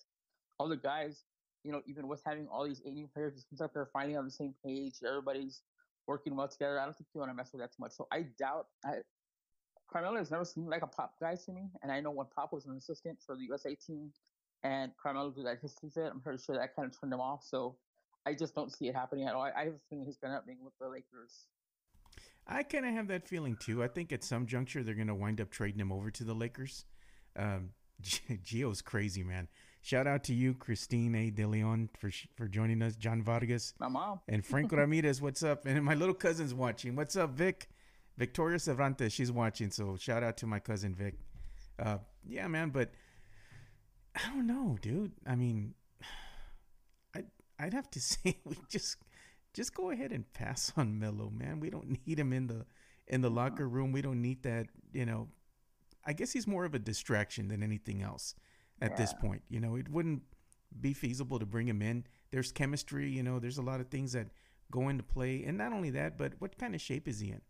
all 0.58 0.68
the 0.68 0.76
guys, 0.76 1.24
you 1.64 1.72
know, 1.72 1.82
even 1.86 2.08
with 2.08 2.22
having 2.24 2.46
all 2.48 2.64
these 2.64 2.82
eight 2.84 2.94
new 2.94 3.08
players, 3.12 3.34
it 3.34 3.44
seems 3.48 3.60
like 3.60 3.72
they're 3.72 3.88
finally 3.92 4.16
on 4.16 4.24
the 4.24 4.30
same 4.30 4.54
page. 4.64 4.94
Everybody's 5.06 5.62
working 6.06 6.36
well 6.36 6.48
together. 6.48 6.78
I 6.78 6.84
don't 6.84 6.96
think 6.96 7.08
you 7.14 7.20
want 7.20 7.30
to 7.30 7.34
mess 7.34 7.52
with 7.52 7.62
that 7.62 7.70
too 7.72 7.80
much. 7.80 7.92
So 7.92 8.06
I 8.12 8.26
doubt. 8.38 8.66
I 8.84 8.96
Carmelo 9.90 10.16
has 10.16 10.30
never 10.30 10.44
seemed 10.44 10.68
like 10.68 10.82
a 10.82 10.86
pop 10.86 11.14
guy 11.20 11.36
to 11.36 11.52
me, 11.52 11.70
and 11.82 11.92
I 11.92 12.00
know 12.00 12.10
when 12.10 12.26
Pop 12.34 12.52
was 12.52 12.66
an 12.66 12.76
assistant 12.76 13.18
for 13.24 13.36
the 13.36 13.44
USA 13.44 13.74
team, 13.76 14.12
and 14.64 14.92
Carmelo 15.00 15.30
did 15.30 15.46
that 15.46 15.58
history 15.60 15.90
fit, 15.90 16.10
I'm 16.10 16.20
pretty 16.20 16.42
sure 16.42 16.56
that 16.56 16.74
kind 16.74 16.90
of 16.90 16.98
turned 16.98 17.12
him 17.12 17.20
off. 17.20 17.44
So 17.44 17.76
I 18.26 18.34
just 18.34 18.54
don't 18.54 18.72
see 18.72 18.88
it 18.88 18.94
happening 18.94 19.28
at 19.28 19.34
all. 19.34 19.42
I, 19.42 19.52
I 19.54 19.64
have 19.66 19.74
a 19.74 19.78
feeling 19.88 20.06
he's 20.06 20.16
going 20.16 20.30
to 20.30 20.36
end 20.36 20.38
up 20.38 20.46
being 20.46 20.64
with 20.64 20.72
the 20.80 20.88
Lakers. 20.88 21.46
I 22.46 22.62
kind 22.62 22.84
of 22.84 22.92
have 22.92 23.08
that 23.08 23.26
feeling 23.26 23.56
too. 23.56 23.82
I 23.82 23.88
think 23.88 24.12
at 24.12 24.22
some 24.22 24.46
juncture 24.46 24.82
they're 24.82 24.94
going 24.94 25.08
to 25.08 25.14
wind 25.14 25.40
up 25.40 25.50
trading 25.50 25.80
him 25.80 25.92
over 25.92 26.10
to 26.10 26.24
the 26.24 26.34
Lakers. 26.34 26.84
Um, 27.36 27.70
Gio's 28.02 28.82
crazy, 28.82 29.22
man. 29.22 29.48
Shout 29.80 30.06
out 30.06 30.24
to 30.24 30.34
you, 30.34 30.54
Christine 30.54 31.14
A. 31.14 31.30
De 31.30 31.46
Leon, 31.46 31.90
for 31.98 32.10
for 32.36 32.48
joining 32.48 32.80
us. 32.80 32.96
John 32.96 33.22
Vargas, 33.22 33.74
my 33.78 33.88
mom, 33.88 34.20
and 34.28 34.44
Frank 34.44 34.72
Ramirez. 34.72 35.20
What's 35.20 35.42
up? 35.42 35.66
And 35.66 35.84
my 35.84 35.94
little 35.94 36.14
cousin's 36.14 36.54
watching. 36.54 36.96
What's 36.96 37.16
up, 37.16 37.30
Vic? 37.30 37.68
Victoria 38.16 38.58
Cervantes, 38.58 39.12
she's 39.12 39.32
watching, 39.32 39.70
so 39.70 39.96
shout 39.96 40.22
out 40.22 40.36
to 40.38 40.46
my 40.46 40.60
cousin 40.60 40.94
Vic. 40.94 41.14
Uh, 41.78 41.98
yeah, 42.26 42.46
man, 42.46 42.70
but 42.70 42.92
I 44.14 44.20
don't 44.28 44.46
know, 44.46 44.78
dude. 44.80 45.12
I 45.26 45.34
mean, 45.34 45.74
I 47.14 47.24
I'd 47.58 47.74
have 47.74 47.90
to 47.90 48.00
say 48.12 48.38
we 48.44 48.56
just 48.68 48.96
just 49.54 49.74
go 49.74 49.90
ahead 49.90 50.12
and 50.12 50.30
pass 50.34 50.72
on 50.76 50.98
Melo, 51.00 51.30
man. 51.30 51.60
We 51.60 51.70
don't 51.70 51.98
need 52.06 52.18
him 52.18 52.32
in 52.32 52.48
the 52.48 52.66
in 53.06 53.20
the 53.20 53.28
uh-huh. 53.28 53.36
locker 53.36 53.68
room. 53.68 53.92
We 53.92 54.02
don't 54.02 54.20
need 54.20 54.42
that, 54.42 54.66
you 54.92 55.06
know. 55.06 55.28
I 56.06 56.12
guess 56.12 56.32
he's 56.32 56.46
more 56.46 56.66
of 56.66 56.74
a 56.74 56.78
distraction 56.78 57.48
than 57.48 57.62
anything 57.62 58.02
else 58.02 58.34
at 58.82 58.90
yeah. 58.90 58.96
this 58.96 59.14
point. 59.14 59.42
You 59.48 59.60
know, 59.60 59.76
it 59.76 59.88
wouldn't 59.88 60.22
be 60.80 60.92
feasible 60.92 61.38
to 61.38 61.46
bring 61.46 61.66
him 61.66 61.80
in. 61.80 62.04
There's 62.30 62.52
chemistry, 62.52 63.08
you 63.08 63.22
know, 63.22 63.38
there's 63.38 63.58
a 63.58 63.62
lot 63.62 63.80
of 63.80 63.88
things 63.88 64.12
that 64.12 64.26
go 64.70 64.88
into 64.88 65.02
play. 65.02 65.44
And 65.46 65.56
not 65.56 65.72
only 65.72 65.90
that, 65.90 66.18
but 66.18 66.34
what 66.40 66.58
kind 66.58 66.74
of 66.74 66.80
shape 66.80 67.08
is 67.08 67.20
he 67.20 67.30
in? 67.30 67.40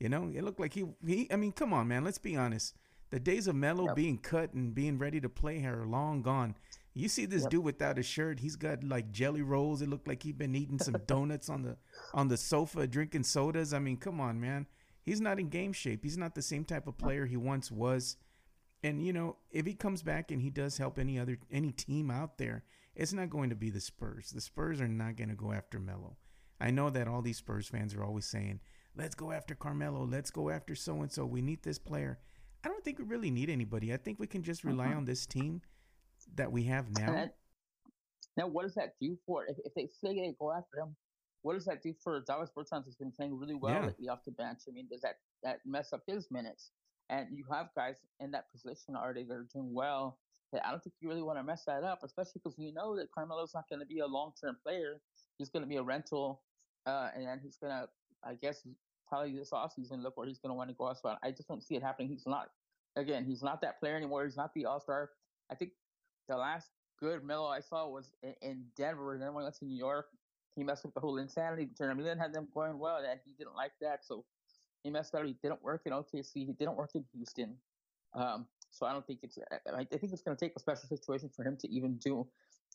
You 0.00 0.08
know, 0.08 0.30
it 0.34 0.42
looked 0.42 0.58
like 0.58 0.72
he, 0.72 0.86
he 1.06 1.28
I 1.30 1.36
mean, 1.36 1.52
come 1.52 1.72
on, 1.72 1.86
man. 1.88 2.04
Let's 2.04 2.18
be 2.18 2.36
honest. 2.36 2.74
The 3.10 3.20
days 3.20 3.46
of 3.46 3.54
Melo 3.54 3.86
yep. 3.86 3.96
being 3.96 4.18
cut 4.18 4.54
and 4.54 4.74
being 4.74 4.98
ready 4.98 5.20
to 5.20 5.28
play 5.28 5.58
here 5.58 5.82
are 5.82 5.86
long 5.86 6.22
gone. 6.22 6.54
You 7.00 7.08
see 7.08 7.24
this 7.24 7.42
yep. 7.42 7.50
dude 7.50 7.64
without 7.64 7.98
a 7.98 8.02
shirt. 8.02 8.40
He's 8.40 8.56
got 8.56 8.84
like 8.84 9.10
jelly 9.10 9.40
rolls. 9.40 9.80
It 9.80 9.88
looked 9.88 10.06
like 10.06 10.22
he'd 10.22 10.36
been 10.36 10.54
eating 10.54 10.78
some 10.78 10.96
donuts 11.06 11.48
on 11.48 11.62
the 11.62 11.78
on 12.12 12.28
the 12.28 12.36
sofa, 12.36 12.86
drinking 12.86 13.24
sodas. 13.24 13.72
I 13.72 13.78
mean, 13.78 13.96
come 13.96 14.20
on, 14.20 14.38
man. 14.38 14.66
He's 15.02 15.20
not 15.20 15.40
in 15.40 15.48
game 15.48 15.72
shape. 15.72 16.04
He's 16.04 16.18
not 16.18 16.34
the 16.34 16.42
same 16.42 16.62
type 16.62 16.86
of 16.86 16.98
player 16.98 17.24
he 17.24 17.38
once 17.38 17.70
was. 17.70 18.18
And 18.82 19.04
you 19.04 19.14
know, 19.14 19.36
if 19.50 19.64
he 19.64 19.72
comes 19.72 20.02
back 20.02 20.30
and 20.30 20.42
he 20.42 20.50
does 20.50 20.76
help 20.76 20.98
any 20.98 21.18
other 21.18 21.38
any 21.50 21.72
team 21.72 22.10
out 22.10 22.36
there, 22.36 22.64
it's 22.94 23.14
not 23.14 23.30
going 23.30 23.48
to 23.48 23.56
be 23.56 23.70
the 23.70 23.80
Spurs. 23.80 24.30
The 24.30 24.42
Spurs 24.42 24.78
are 24.82 24.88
not 24.88 25.16
going 25.16 25.30
to 25.30 25.34
go 25.34 25.52
after 25.52 25.78
Melo. 25.78 26.18
I 26.60 26.70
know 26.70 26.90
that 26.90 27.08
all 27.08 27.22
these 27.22 27.38
Spurs 27.38 27.66
fans 27.66 27.94
are 27.94 28.04
always 28.04 28.26
saying, 28.26 28.60
let's 28.94 29.14
go 29.14 29.32
after 29.32 29.54
Carmelo, 29.54 30.04
let's 30.04 30.30
go 30.30 30.50
after 30.50 30.74
so 30.74 31.00
and 31.00 31.10
so. 31.10 31.24
We 31.24 31.40
need 31.40 31.62
this 31.62 31.78
player. 31.78 32.18
I 32.62 32.68
don't 32.68 32.84
think 32.84 32.98
we 32.98 33.06
really 33.06 33.30
need 33.30 33.48
anybody. 33.48 33.94
I 33.94 33.96
think 33.96 34.20
we 34.20 34.26
can 34.26 34.42
just 34.42 34.64
rely 34.64 34.88
uh-huh. 34.88 34.98
on 34.98 35.04
this 35.06 35.24
team 35.24 35.62
that 36.36 36.50
we 36.50 36.64
have 36.64 36.86
now. 36.98 37.30
now, 38.36 38.46
what 38.46 38.62
does 38.62 38.74
that 38.74 38.94
do 39.00 39.16
for 39.26 39.46
if, 39.46 39.56
if 39.64 39.74
they 39.74 39.86
say 39.86 40.14
they 40.14 40.34
go 40.38 40.52
after 40.52 40.78
him? 40.78 40.96
What 41.42 41.54
does 41.54 41.64
that 41.64 41.82
do 41.82 41.94
for 42.02 42.22
Davis 42.26 42.50
Bertans? 42.56 42.84
Has 42.84 42.96
been 42.96 43.12
playing 43.12 43.38
really 43.38 43.54
well 43.54 43.74
yeah. 43.74 43.86
lately 43.86 44.08
off 44.08 44.24
the 44.24 44.32
bench. 44.32 44.60
I 44.68 44.72
mean, 44.72 44.88
does 44.90 45.00
that 45.00 45.16
that 45.42 45.60
mess 45.64 45.92
up 45.92 46.02
his 46.06 46.30
minutes? 46.30 46.70
And 47.08 47.28
you 47.32 47.44
have 47.50 47.68
guys 47.74 47.96
in 48.20 48.30
that 48.32 48.52
position 48.52 48.94
already 48.94 49.24
that 49.24 49.34
are 49.34 49.48
doing 49.52 49.72
well. 49.74 50.18
That 50.52 50.66
I 50.66 50.70
don't 50.70 50.82
think 50.82 50.94
you 51.00 51.08
really 51.08 51.22
want 51.22 51.38
to 51.38 51.42
mess 51.42 51.64
that 51.66 51.82
up, 51.82 52.00
especially 52.04 52.40
because 52.42 52.58
we 52.58 52.72
know 52.72 52.96
that 52.96 53.08
Carmelo's 53.16 53.52
not 53.54 53.68
going 53.68 53.80
to 53.80 53.86
be 53.86 54.00
a 54.00 54.06
long 54.06 54.32
term 54.40 54.56
player. 54.62 55.00
He's 55.38 55.48
going 55.48 55.62
to 55.62 55.68
be 55.68 55.76
a 55.76 55.82
rental, 55.82 56.42
uh, 56.86 57.08
and 57.14 57.26
then 57.26 57.40
he's 57.42 57.56
going 57.56 57.72
to 57.72 57.88
I 58.24 58.34
guess 58.34 58.62
probably 59.10 59.36
this 59.36 59.50
offseason 59.50 60.02
look 60.02 60.16
where 60.16 60.26
he's 60.26 60.38
going 60.38 60.50
to 60.50 60.54
want 60.54 60.70
to 60.70 60.76
go 60.76 60.86
elsewhere. 60.86 61.16
I 61.22 61.30
just 61.32 61.48
don't 61.48 61.62
see 61.62 61.74
it 61.74 61.82
happening. 61.82 62.08
He's 62.08 62.26
not, 62.26 62.48
again, 62.96 63.24
he's 63.24 63.42
not 63.42 63.60
that 63.62 63.80
player 63.80 63.96
anymore. 63.96 64.24
He's 64.24 64.36
not 64.36 64.54
the 64.54 64.66
All 64.66 64.80
Star. 64.80 65.10
I 65.50 65.54
think 65.56 65.72
the 66.28 66.36
last 66.36 66.70
good 66.98 67.24
Melo 67.24 67.46
I 67.46 67.60
saw 67.60 67.88
was 67.88 68.12
in, 68.22 68.34
in 68.42 68.64
Denver, 68.76 69.14
and 69.14 69.22
then 69.22 69.34
when 69.34 69.42
I 69.42 69.44
went 69.46 69.56
to 69.56 69.64
New 69.64 69.76
York, 69.76 70.06
he 70.56 70.64
messed 70.64 70.84
with 70.84 70.94
the 70.94 71.00
whole 71.00 71.18
insanity 71.18 71.68
tournament. 71.76 72.06
He 72.06 72.10
didn't 72.10 72.20
have 72.20 72.32
them 72.32 72.48
going 72.52 72.78
well, 72.78 72.98
and 72.98 73.20
he 73.24 73.32
didn't 73.38 73.54
like 73.54 73.72
that. 73.80 74.04
So 74.04 74.24
he 74.82 74.90
messed 74.90 75.14
up. 75.14 75.24
He 75.24 75.36
didn't 75.42 75.62
work 75.62 75.82
in 75.86 75.92
OKC. 75.92 76.30
He 76.34 76.54
didn't 76.58 76.76
work 76.76 76.90
in 76.94 77.04
Houston. 77.14 77.56
Um, 78.14 78.46
so 78.70 78.86
I 78.86 78.92
don't 78.92 79.06
think 79.06 79.20
it's. 79.22 79.38
I 79.50 79.84
think 79.84 80.12
it's 80.12 80.22
going 80.22 80.36
to 80.36 80.44
take 80.44 80.54
a 80.56 80.60
special 80.60 80.88
situation 80.88 81.30
for 81.34 81.44
him 81.44 81.56
to 81.60 81.70
even 81.70 81.96
do 81.96 82.26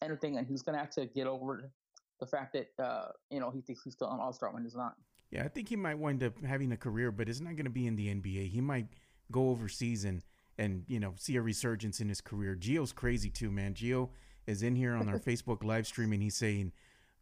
anything, 0.02 0.38
and 0.38 0.48
he's 0.48 0.62
going 0.62 0.74
to 0.74 0.80
have 0.80 0.92
to 0.92 1.06
get 1.06 1.28
over 1.28 1.72
the 2.20 2.26
fact 2.26 2.54
that 2.54 2.84
uh, 2.84 3.08
you 3.30 3.40
know 3.40 3.50
he 3.50 3.62
thinks 3.62 3.84
he's 3.84 3.94
still 3.94 4.12
an 4.12 4.20
All 4.20 4.34
Star 4.34 4.52
when 4.54 4.64
he's 4.64 4.76
not. 4.76 4.96
Yeah, 5.32 5.44
I 5.44 5.48
think 5.48 5.70
he 5.70 5.76
might 5.76 5.98
wind 5.98 6.24
up 6.24 6.34
having 6.44 6.72
a 6.72 6.78
career, 6.78 7.12
but 7.12 7.28
it's 7.28 7.42
not 7.42 7.56
going 7.56 7.66
to 7.66 7.72
be 7.72 7.88
in 7.88 7.96
the 7.96 8.08
NBA. 8.08 8.50
He 8.50 8.62
might 8.62 8.88
go 9.32 9.50
overseas 9.50 10.06
and 10.06 10.22
and 10.58 10.84
you 10.88 11.00
know 11.00 11.14
see 11.18 11.36
a 11.36 11.42
resurgence 11.42 12.00
in 12.00 12.10
his 12.10 12.22
career. 12.22 12.56
Geo's 12.56 12.92
crazy 12.92 13.30
too, 13.30 13.52
man. 13.52 13.74
Geo 13.74 14.10
is 14.48 14.64
in 14.64 14.76
here 14.76 14.96
on 14.96 15.10
our 15.10 15.20
Facebook 15.28 15.64
live 15.64 15.88
stream 15.88 16.14
and 16.14 16.22
he's 16.22 16.36
saying 16.36 16.72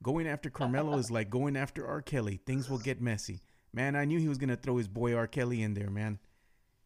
going 0.02 0.28
after 0.28 0.50
Carmelo 0.50 0.98
is 0.98 1.10
like 1.10 1.30
going 1.30 1.56
after 1.56 1.88
R. 1.88 2.02
Kelly. 2.02 2.40
Things 2.46 2.70
will 2.70 2.78
get 2.78 3.02
messy. 3.02 3.42
Man, 3.74 3.96
I 3.96 4.06
knew 4.06 4.20
he 4.20 4.28
was 4.28 4.38
gonna 4.38 4.56
throw 4.56 4.78
his 4.78 4.88
boy 4.88 5.16
R. 5.16 5.28
Kelly 5.28 5.62
in 5.62 5.74
there, 5.74 5.90
man. 5.90 6.20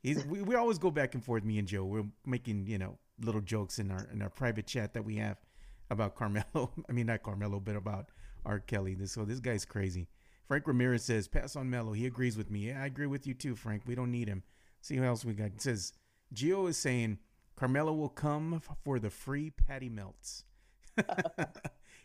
He's 0.01 0.25
we, 0.25 0.41
we 0.41 0.55
always 0.55 0.77
go 0.77 0.91
back 0.91 1.15
and 1.15 1.23
forth, 1.23 1.43
me 1.43 1.59
and 1.59 1.67
Joe. 1.67 1.83
We're 1.85 2.05
making, 2.25 2.67
you 2.67 2.77
know, 2.77 2.97
little 3.21 3.41
jokes 3.41 3.79
in 3.79 3.91
our 3.91 4.07
in 4.11 4.21
our 4.21 4.29
private 4.29 4.67
chat 4.67 4.93
that 4.93 5.03
we 5.03 5.15
have 5.17 5.37
about 5.89 6.15
Carmelo. 6.15 6.71
I 6.89 6.91
mean 6.91 7.07
not 7.07 7.23
Carmelo, 7.23 7.59
but 7.59 7.75
about 7.75 8.09
R. 8.45 8.59
Kelly. 8.59 8.93
This 8.93 9.11
so 9.11 9.25
this 9.25 9.39
guy's 9.39 9.65
crazy. 9.65 10.07
Frank 10.47 10.65
Ramirez 10.65 11.03
says, 11.03 11.27
pass 11.27 11.57
on 11.57 11.69
Melo. 11.69 11.91
He 11.91 12.05
agrees 12.05 12.37
with 12.37 12.49
me. 12.49 12.69
Yeah, 12.69 12.81
I 12.81 12.85
agree 12.85 13.05
with 13.05 13.27
you 13.27 13.33
too, 13.33 13.53
Frank. 13.53 13.83
We 13.85 13.95
don't 13.95 14.11
need 14.11 14.29
him. 14.29 14.43
See 14.79 14.95
who 14.95 15.03
else 15.03 15.25
we 15.25 15.33
got. 15.33 15.47
It 15.47 15.61
says 15.61 15.91
Gio 16.33 16.69
is 16.69 16.77
saying 16.77 17.19
Carmelo 17.55 17.93
will 17.93 18.09
come 18.09 18.61
for 18.83 18.99
the 18.99 19.09
free 19.09 19.49
patty 19.49 19.89
melts. 19.89 20.43
hey, 20.97 21.05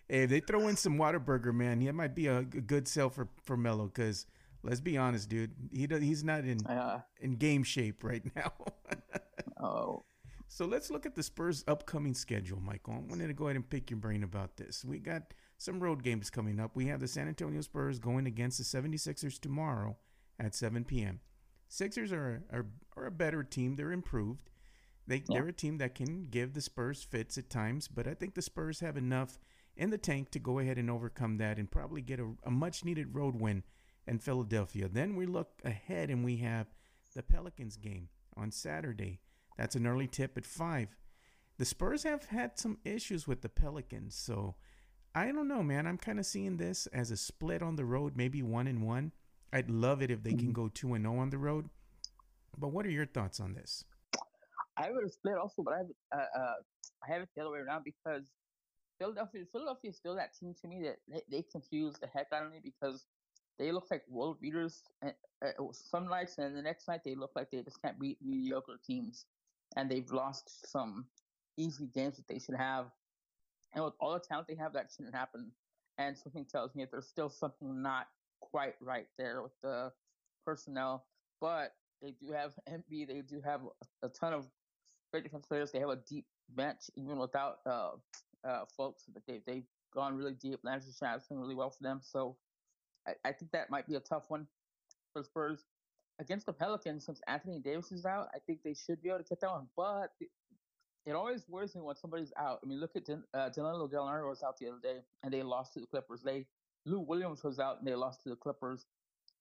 if 0.09 0.31
they 0.31 0.41
throw 0.41 0.69
in 0.69 0.77
some 0.77 0.97
Whataburger, 0.97 1.55
man, 1.55 1.81
he 1.81 1.91
might 1.93 2.15
be 2.15 2.27
a, 2.27 2.43
good 2.43 2.89
sell 2.89 3.11
for 3.11 3.29
for 3.43 3.57
Melo. 3.57 3.87
Because 3.87 4.27
let's 4.63 4.81
be 4.81 4.97
honest, 4.97 5.29
dude, 5.29 5.53
he 5.73 5.87
does, 5.87 6.03
he's 6.03 6.25
not 6.25 6.45
in 6.45 6.65
uh, 6.67 7.01
in 7.21 7.37
game 7.37 7.63
shape 7.63 8.03
right 8.03 8.25
now. 8.35 8.53
oh. 9.63 10.05
So 10.49 10.67
let's 10.67 10.91
look 10.91 11.07
at 11.07 11.15
the 11.15 11.23
Spurs' 11.23 11.65
upcoming 11.67 12.13
schedule, 12.13 12.61
Michael. 12.61 12.93
I 12.93 12.99
wanted 12.99 13.29
to 13.29 13.33
go 13.33 13.47
ahead 13.47 13.57
and 13.57 13.69
pick 13.69 13.89
your 13.89 13.99
brain 13.99 14.23
about 14.23 14.59
this. 14.59 14.85
We 14.85 14.99
got 14.99 15.33
some 15.57 15.81
road 15.81 16.03
games 16.03 16.29
coming 16.29 16.61
up. 16.61 16.73
We 16.77 16.89
have 16.89 17.01
the 17.01 17.09
San 17.09 17.27
Antonio 17.27 17.63
Spurs 17.63 17.99
going 17.99 18.27
against 18.27 18.59
the 18.59 18.65
76ers 18.65 19.41
tomorrow 19.41 19.97
at 20.39 20.55
7 20.55 20.85
p.m. 20.85 21.21
Sixers 21.73 22.13
are, 22.13 22.43
are, 22.53 22.67
are 22.99 23.07
a 23.07 23.11
better 23.11 23.43
team. 23.43 23.77
They're 23.77 23.93
improved. 23.93 24.51
They, 25.07 25.17
yeah. 25.17 25.23
They're 25.39 25.49
a 25.49 25.53
team 25.55 25.79
that 25.79 25.95
can 25.95 26.27
give 26.29 26.53
the 26.53 26.61
Spurs 26.61 27.03
fits 27.03 27.39
at 27.39 27.49
times, 27.49 27.89
but 27.89 28.07
I 28.07 28.13
think 28.13 28.35
the 28.35 28.43
Spurs 28.43 28.81
have 28.81 28.99
enough 28.99 29.39
in 29.75 29.89
the 29.89 29.97
tank 29.97 30.31
to 30.33 30.39
go 30.39 30.59
ahead 30.59 30.77
and 30.77 30.91
overcome 30.91 31.39
that 31.39 31.57
and 31.57 31.71
probably 31.71 32.03
get 32.03 32.21
a, 32.21 32.31
a 32.45 32.51
much 32.51 32.85
needed 32.85 33.15
road 33.15 33.41
win 33.41 33.63
in 34.07 34.19
Philadelphia. 34.19 34.87
Then 34.87 35.17
we 35.17 35.25
look 35.25 35.49
ahead 35.65 36.11
and 36.11 36.23
we 36.23 36.37
have 36.37 36.67
the 37.15 37.23
Pelicans 37.23 37.79
game 37.79 38.11
on 38.37 38.51
Saturday. 38.51 39.21
That's 39.57 39.75
an 39.75 39.87
early 39.87 40.09
tip 40.09 40.37
at 40.37 40.45
5. 40.45 40.95
The 41.57 41.65
Spurs 41.65 42.03
have 42.03 42.27
had 42.27 42.59
some 42.59 42.77
issues 42.85 43.27
with 43.27 43.41
the 43.41 43.49
Pelicans, 43.49 44.15
so 44.15 44.57
I 45.15 45.33
don't 45.33 45.49
know, 45.49 45.63
man. 45.63 45.87
I'm 45.87 45.99
kind 45.99 46.19
of 46.19 46.27
seeing 46.27 46.59
this 46.59 46.87
as 46.89 47.11
a 47.11 47.17
split 47.17 47.63
on 47.63 47.77
the 47.77 47.87
road, 47.87 48.15
maybe 48.15 48.43
one 48.43 48.67
and 48.67 48.83
one. 48.83 49.13
I'd 49.53 49.71
love 49.71 50.03
it 50.03 50.11
if 50.11 50.23
they 50.23 50.31
can 50.31 50.49
mm-hmm. 50.49 50.53
go 50.53 50.69
two 50.69 50.95
and 50.95 51.05
zero 51.05 51.17
oh 51.17 51.19
on 51.19 51.31
the 51.31 51.39
road. 51.39 51.69
But 52.59 52.69
what 52.69 52.87
are 52.87 52.91
your 52.91 53.07
thoughts 53.07 53.41
on 53.41 53.55
this? 53.55 53.85
I 54.77 54.91
would 54.91 55.03
have 55.03 55.13
split 55.13 55.37
also, 55.37 55.63
but 55.63 55.75
I 55.75 55.79
have, 55.79 55.87
uh, 56.15 56.41
uh, 56.41 56.55
I 57.05 57.13
have 57.13 57.23
it 57.23 57.29
the 57.35 57.43
other 57.43 57.51
way 57.51 57.59
around 57.59 57.85
because 57.85 58.25
Philadelphia, 58.99 59.43
Philadelphia 59.53 59.91
is 59.91 59.97
still 59.97 60.17
that 60.17 60.35
team 60.35 60.55
to 60.63 60.69
me 60.69 60.83
that 60.83 60.97
they, 61.09 61.23
they 61.31 61.43
confuse 61.43 61.97
the 62.01 62.07
heck 62.07 62.29
out 62.33 62.47
of 62.47 62.53
me 62.53 62.61
because 62.63 63.07
they 63.59 63.71
look 63.73 63.87
like 63.91 64.03
world 64.09 64.41
beaters 64.41 64.83
and, 65.03 65.13
uh, 65.45 65.51
some 65.73 66.09
nights, 66.09 66.39
and 66.39 66.57
the 66.57 66.63
next 66.63 66.89
night 66.89 67.01
they 67.05 67.15
look 67.15 67.33
like 67.37 67.51
they 67.51 67.63
just 67.63 67.81
can't 67.83 67.99
beat 67.99 68.19
mediocre 68.25 68.79
teams, 68.85 69.27
and 69.77 69.91
they've 69.91 70.11
lost 70.11 70.71
some 70.71 71.05
easy 71.59 71.89
games 71.95 72.17
that 72.17 72.27
they 72.29 72.39
should 72.39 72.55
have. 72.55 72.87
And 73.75 73.85
with 73.85 73.95
all 74.01 74.15
the 74.15 74.21
talent 74.21 74.49
they 74.49 74.57
have, 74.57 74.73
that 74.73 74.91
shouldn't 74.95 75.15
happen. 75.15 75.51
And 75.99 76.17
something 76.17 76.45
tells 76.45 76.75
me 76.75 76.85
that 76.85 76.91
there's 76.93 77.09
still 77.09 77.29
something 77.29 77.83
not 77.83 78.07
quite 78.51 78.75
right 78.81 79.07
there 79.19 79.43
with 79.43 79.53
the 79.63 79.93
personnel. 80.45 81.07
But 81.41 81.73
they 82.03 82.15
do 82.21 82.33
have 82.33 82.53
Embiid. 82.69 83.09
They 83.09 83.23
do 83.23 83.41
have 83.45 83.61
a, 84.03 84.09
ton 84.09 84.33
of 84.33 84.47
great 85.13 85.31
players. 85.49 85.73
They 85.73 85.79
have 85.79 85.91
a 85.91 85.99
deep 86.09 86.27
bench, 86.51 86.91
even 86.97 87.19
without 87.19 87.59
uh, 87.67 87.91
uh, 88.45 88.65
folks. 88.77 89.05
They, 89.27 89.41
they've 89.47 89.67
gone 89.95 90.17
really 90.17 90.35
deep. 90.35 90.61
Landry 90.63 90.93
Shamet's 90.93 91.29
done 91.29 91.39
really 91.39 91.55
well 91.55 91.71
for 91.71 91.83
them. 91.83 92.01
So 92.03 92.37
I, 93.07 93.13
I 93.25 93.33
think 93.33 93.53
that 93.53 93.71
might 93.71 93.87
be 93.87 93.95
a 93.95 94.01
tough 94.01 94.25
one 94.29 94.47
for 95.13 95.23
Spurs. 95.23 95.65
Against 96.21 96.47
the 96.47 96.53
Pelicans, 96.53 97.07
since 97.07 97.21
Anthony 97.27 97.59
Davis 97.59 97.91
is 97.91 98.05
out, 98.05 98.29
I 98.35 98.39
think 98.39 98.61
they 98.63 98.75
should 98.75 99.03
be 99.03 99.09
able 99.09 99.19
to 99.19 99.25
get 99.25 99.41
that 99.41 99.51
one. 99.51 99.67
But 99.77 100.11
it 101.05 101.13
always 101.13 101.49
worries 101.49 101.75
me 101.75 101.81
when 101.81 101.97
somebody's 101.97 102.33
out. 102.39 102.61
I 102.63 102.67
mean, 102.67 102.79
look 102.79 102.95
at 102.95 103.09
uh, 103.09 103.49
Danilo 103.49 103.89
Gallinari 103.89 104.29
was 104.29 104.43
out 104.43 104.57
the 104.59 104.69
other 104.69 104.79
day, 104.81 104.99
and 105.23 105.33
they 105.33 105.43
lost 105.43 105.73
to 105.75 105.81
the 105.81 105.87
Clippers. 105.87 106.23
They 106.23 106.47
Lou 106.85 107.01
Williams 107.01 107.45
was 107.45 107.59
out, 107.59 107.79
and 107.79 107.87
they 107.87 107.95
lost 107.95 108.23
to 108.23 108.29
the 108.29 108.37
Clippers. 108.37 108.87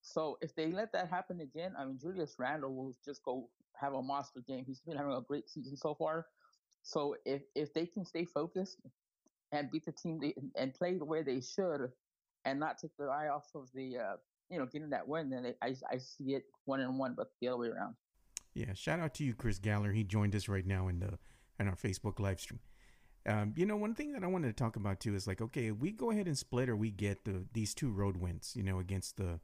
So 0.02 0.38
if 0.42 0.56
they 0.56 0.72
let 0.72 0.92
that 0.94 1.10
happen 1.10 1.42
again, 1.42 1.74
I 1.78 1.86
mean, 1.86 1.98
Julius 2.00 2.36
Randle 2.38 2.74
will 2.74 2.96
just 3.06 3.24
go 3.24 3.50
have 3.80 3.94
a 3.94 4.02
monster 4.02 4.42
game. 4.48 4.64
He's 4.66 4.82
been 4.82 4.98
having 4.98 5.14
a 5.14 5.22
great 5.22 5.50
season 5.50 5.78
so 5.78 5.96
far. 5.96 6.26
So 6.84 7.16
if 7.26 7.44
if 7.56 7.74
they 7.74 7.86
can 7.86 8.06
stay 8.06 8.26
focused 8.26 8.78
and 9.52 9.70
beat 9.70 9.86
the 9.86 9.92
team 9.92 10.20
they, 10.20 10.34
and 10.56 10.74
play 10.74 10.98
the 10.98 11.06
way 11.06 11.22
they 11.22 11.42
should, 11.42 11.92
and 12.46 12.60
not 12.60 12.78
take 12.80 12.96
their 12.98 13.12
eye 13.12 13.30
off 13.30 13.50
of 13.54 13.70
the 13.74 13.98
uh, 13.98 14.16
you 14.50 14.58
know 14.58 14.66
getting 14.66 14.90
that 14.90 15.08
win, 15.08 15.30
then 15.30 15.44
they, 15.44 15.54
I 15.62 15.76
I 15.90 15.98
see 15.98 16.34
it 16.34 16.46
one 16.66 16.80
and 16.80 16.98
one, 16.98 17.14
but 17.16 17.28
the 17.40 17.50
other 17.50 17.58
way 17.58 17.68
around. 17.68 17.96
Yeah, 18.54 18.74
shout 18.74 19.00
out 19.00 19.14
to 19.16 19.24
you, 19.24 19.34
Chris 19.34 19.60
Galler. 19.60 19.96
He 19.96 20.04
joined 20.04 20.36
us 20.36 20.48
right 20.48 20.66
now 20.66 20.88
in 20.88 21.00
the 21.00 21.20
in 21.60 21.68
our 21.68 21.76
Facebook 21.76 22.20
live 22.20 22.40
stream. 22.40 22.60
Um, 23.26 23.54
you 23.56 23.66
know, 23.66 23.78
one 23.78 23.94
thing 23.94 24.14
that 24.14 24.24
I 24.24 24.28
wanted 24.28 24.48
to 24.48 24.64
talk 24.64 24.76
about 24.76 25.00
too 25.00 25.14
is 25.14 25.28
like, 25.28 25.42
okay, 25.42 25.72
we 25.72 25.92
go 25.92 26.12
ahead 26.12 26.28
and 26.28 26.38
split, 26.38 26.70
or 26.70 26.76
we 26.76 26.90
get 26.92 27.26
the 27.26 27.46
these 27.54 27.74
two 27.74 27.92
road 27.92 28.18
wins. 28.18 28.54
You 28.56 28.64
know, 28.64 28.80
against 28.80 29.18
the 29.18 29.40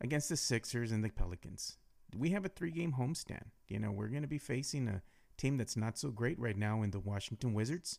against 0.00 0.28
the 0.28 0.36
Sixers 0.36 0.92
and 0.92 1.04
the 1.04 1.10
Pelicans. 1.10 1.78
We 2.16 2.30
have 2.30 2.44
a 2.44 2.48
three 2.48 2.70
game 2.70 2.94
homestand. 2.98 3.50
You 3.68 3.78
know, 3.78 3.90
we're 3.90 4.08
going 4.08 4.22
to 4.22 4.28
be 4.28 4.38
facing 4.38 4.88
a 4.88 5.02
team 5.36 5.56
that's 5.56 5.76
not 5.76 5.98
so 5.98 6.10
great 6.10 6.38
right 6.38 6.56
now 6.56 6.82
in 6.82 6.90
the 6.90 7.00
Washington 7.00 7.52
Wizards, 7.54 7.98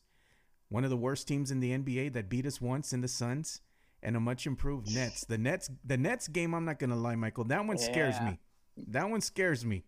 one 0.70 0.84
of 0.84 0.90
the 0.90 0.98
worst 0.98 1.28
teams 1.28 1.52
in 1.52 1.60
the 1.60 1.78
NBA 1.78 2.14
that 2.14 2.30
beat 2.30 2.46
us 2.46 2.62
once 2.62 2.94
in 2.94 3.02
the 3.02 3.08
Suns, 3.08 3.62
and 4.02 4.16
a 4.16 4.20
much 4.20 4.46
improved 4.48 4.94
Nets. 4.94 5.26
The 5.26 5.38
Nets, 5.38 5.70
the 5.84 5.98
Nets 5.98 6.28
game, 6.28 6.54
I'm 6.54 6.66
not 6.66 6.80
going 6.80 6.90
to 6.90 6.96
lie, 6.96 7.16
Michael, 7.16 7.46
that 7.46 7.66
one 7.66 7.78
yeah. 7.78 7.84
scares 7.84 8.22
me. 8.22 8.40
That 8.88 9.10
one 9.10 9.22
scares 9.22 9.66
me. 9.66 9.84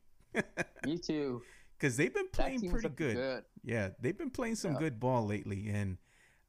me 0.86 0.98
too. 0.98 1.42
Because 1.80 1.96
they've 1.96 2.14
been 2.14 2.28
playing 2.28 2.70
pretty 2.70 2.90
good. 2.90 3.16
good. 3.16 3.44
Yeah, 3.64 3.90
they've 4.00 4.18
been 4.18 4.30
playing 4.30 4.56
some 4.56 4.74
yeah. 4.74 4.80
good 4.80 5.00
ball 5.00 5.26
lately, 5.26 5.70
and 5.70 5.98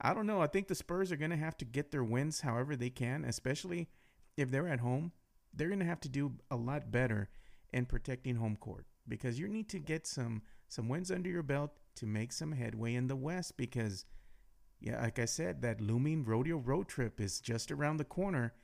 I 0.01 0.15
don't 0.15 0.27
know. 0.27 0.41
I 0.41 0.47
think 0.47 0.69
the 0.69 0.75
Spurs 0.75 1.11
are 1.13 1.17
going 1.17 1.31
to 1.31 1.37
have 1.37 1.57
to 1.59 1.65
get 1.65 1.91
their 1.91 2.05
wins 2.05 2.41
however 2.41 2.77
they 2.77 2.91
can, 2.91 3.25
especially 3.25 3.89
if 4.37 4.51
they're 4.51 4.69
at 4.69 4.81
home 4.81 5.13
they're 5.55 5.69
going 5.69 5.81
to 5.81 5.87
have 5.87 6.01
to 6.01 6.09
do 6.09 6.33
a 6.51 6.57
lot 6.57 6.91
better 6.91 7.29
in 7.73 7.87
protecting 7.87 8.37
home 8.37 8.57
court 8.57 8.87
because 9.09 9.39
you 9.39 9.49
need 9.49 9.69
to 9.69 9.79
get 9.79 10.07
some 10.07 10.43
some 10.69 10.89
wins 10.89 11.11
under 11.11 11.29
your 11.29 11.43
belt 11.43 11.73
to 11.97 12.07
make 12.07 12.33
some 12.33 12.53
headway 12.53 12.95
in 12.95 13.09
the 13.09 13.17
West 13.17 13.57
because 13.57 14.05
yeah, 14.81 15.01
like 15.03 15.19
I 15.19 15.27
said, 15.27 15.61
that 15.63 15.81
looming 15.81 16.25
rodeo 16.25 16.57
road 16.57 16.89
trip 16.89 17.21
is 17.21 17.41
just 17.41 17.71
around 17.71 17.99
the 17.99 18.05
corner 18.05 18.55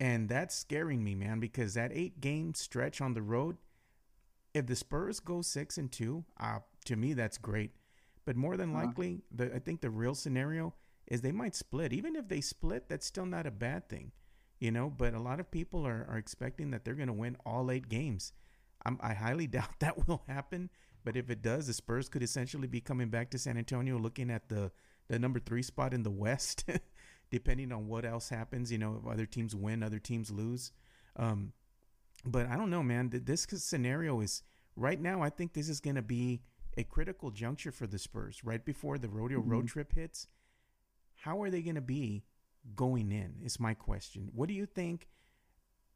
and 0.00 0.30
that's 0.30 0.54
scaring 0.54 1.04
me, 1.04 1.14
man, 1.14 1.40
because 1.40 1.74
that 1.74 1.92
8 1.92 2.20
game 2.20 2.54
stretch 2.54 3.00
on 3.00 3.14
the 3.14 3.22
road 3.22 3.58
if 4.52 4.66
the 4.66 4.76
Spurs 4.76 5.20
go 5.20 5.42
6 5.42 5.78
and 5.78 5.92
2, 5.92 6.24
uh 6.38 6.58
to 6.86 6.96
me 6.96 7.12
that's 7.12 7.38
great. 7.38 7.72
But 8.30 8.36
more 8.36 8.56
than 8.56 8.70
uh-huh. 8.74 8.86
likely, 8.86 9.22
the 9.34 9.52
I 9.54 9.58
think 9.58 9.80
the 9.80 9.90
real 9.90 10.14
scenario 10.14 10.74
is 11.08 11.20
they 11.20 11.32
might 11.32 11.56
split. 11.56 11.92
Even 11.92 12.14
if 12.14 12.28
they 12.28 12.40
split, 12.40 12.88
that's 12.88 13.06
still 13.06 13.26
not 13.26 13.46
a 13.46 13.50
bad 13.50 13.88
thing 13.88 14.12
you 14.60 14.70
know, 14.70 14.90
but 14.90 15.14
a 15.14 15.18
lot 15.18 15.40
of 15.40 15.50
people 15.50 15.86
are, 15.86 16.06
are 16.08 16.18
expecting 16.18 16.70
that 16.70 16.84
they're 16.84 16.94
going 16.94 17.08
to 17.08 17.14
win 17.14 17.36
all 17.44 17.70
eight 17.70 17.88
games. 17.88 18.32
I'm, 18.84 18.98
I 19.00 19.14
highly 19.14 19.46
doubt 19.46 19.80
that 19.80 20.06
will 20.06 20.22
happen. 20.28 20.70
But 21.02 21.16
if 21.16 21.30
it 21.30 21.42
does, 21.42 21.66
the 21.66 21.72
Spurs 21.72 22.10
could 22.10 22.22
essentially 22.22 22.68
be 22.68 22.82
coming 22.82 23.08
back 23.08 23.30
to 23.30 23.38
San 23.38 23.56
Antonio 23.56 23.98
looking 23.98 24.30
at 24.30 24.50
the, 24.50 24.70
the 25.08 25.18
number 25.18 25.40
three 25.40 25.62
spot 25.62 25.94
in 25.94 26.02
the 26.02 26.10
West, 26.10 26.64
depending 27.30 27.72
on 27.72 27.88
what 27.88 28.04
else 28.04 28.28
happens. 28.28 28.70
You 28.70 28.76
know, 28.76 29.00
if 29.02 29.10
other 29.10 29.24
teams 29.24 29.56
win, 29.56 29.82
other 29.82 29.98
teams 29.98 30.30
lose. 30.30 30.72
Um, 31.16 31.54
but 32.26 32.46
I 32.46 32.56
don't 32.56 32.68
know, 32.68 32.82
man. 32.82 33.08
This 33.10 33.46
scenario 33.50 34.20
is 34.20 34.42
right 34.76 35.00
now, 35.00 35.22
I 35.22 35.30
think 35.30 35.54
this 35.54 35.70
is 35.70 35.80
going 35.80 35.96
to 35.96 36.02
be 36.02 36.42
a 36.76 36.84
critical 36.84 37.30
juncture 37.30 37.72
for 37.72 37.86
the 37.86 37.98
Spurs 37.98 38.42
right 38.44 38.64
before 38.64 38.98
the 38.98 39.08
rodeo 39.08 39.40
mm-hmm. 39.40 39.50
road 39.50 39.68
trip 39.68 39.94
hits. 39.94 40.26
How 41.16 41.42
are 41.42 41.50
they 41.50 41.62
going 41.62 41.74
to 41.74 41.80
be 41.80 42.24
going 42.74 43.10
in 43.12 43.34
is 43.42 43.60
my 43.60 43.74
question. 43.74 44.30
What 44.34 44.48
do 44.48 44.54
you 44.54 44.66
think 44.66 45.08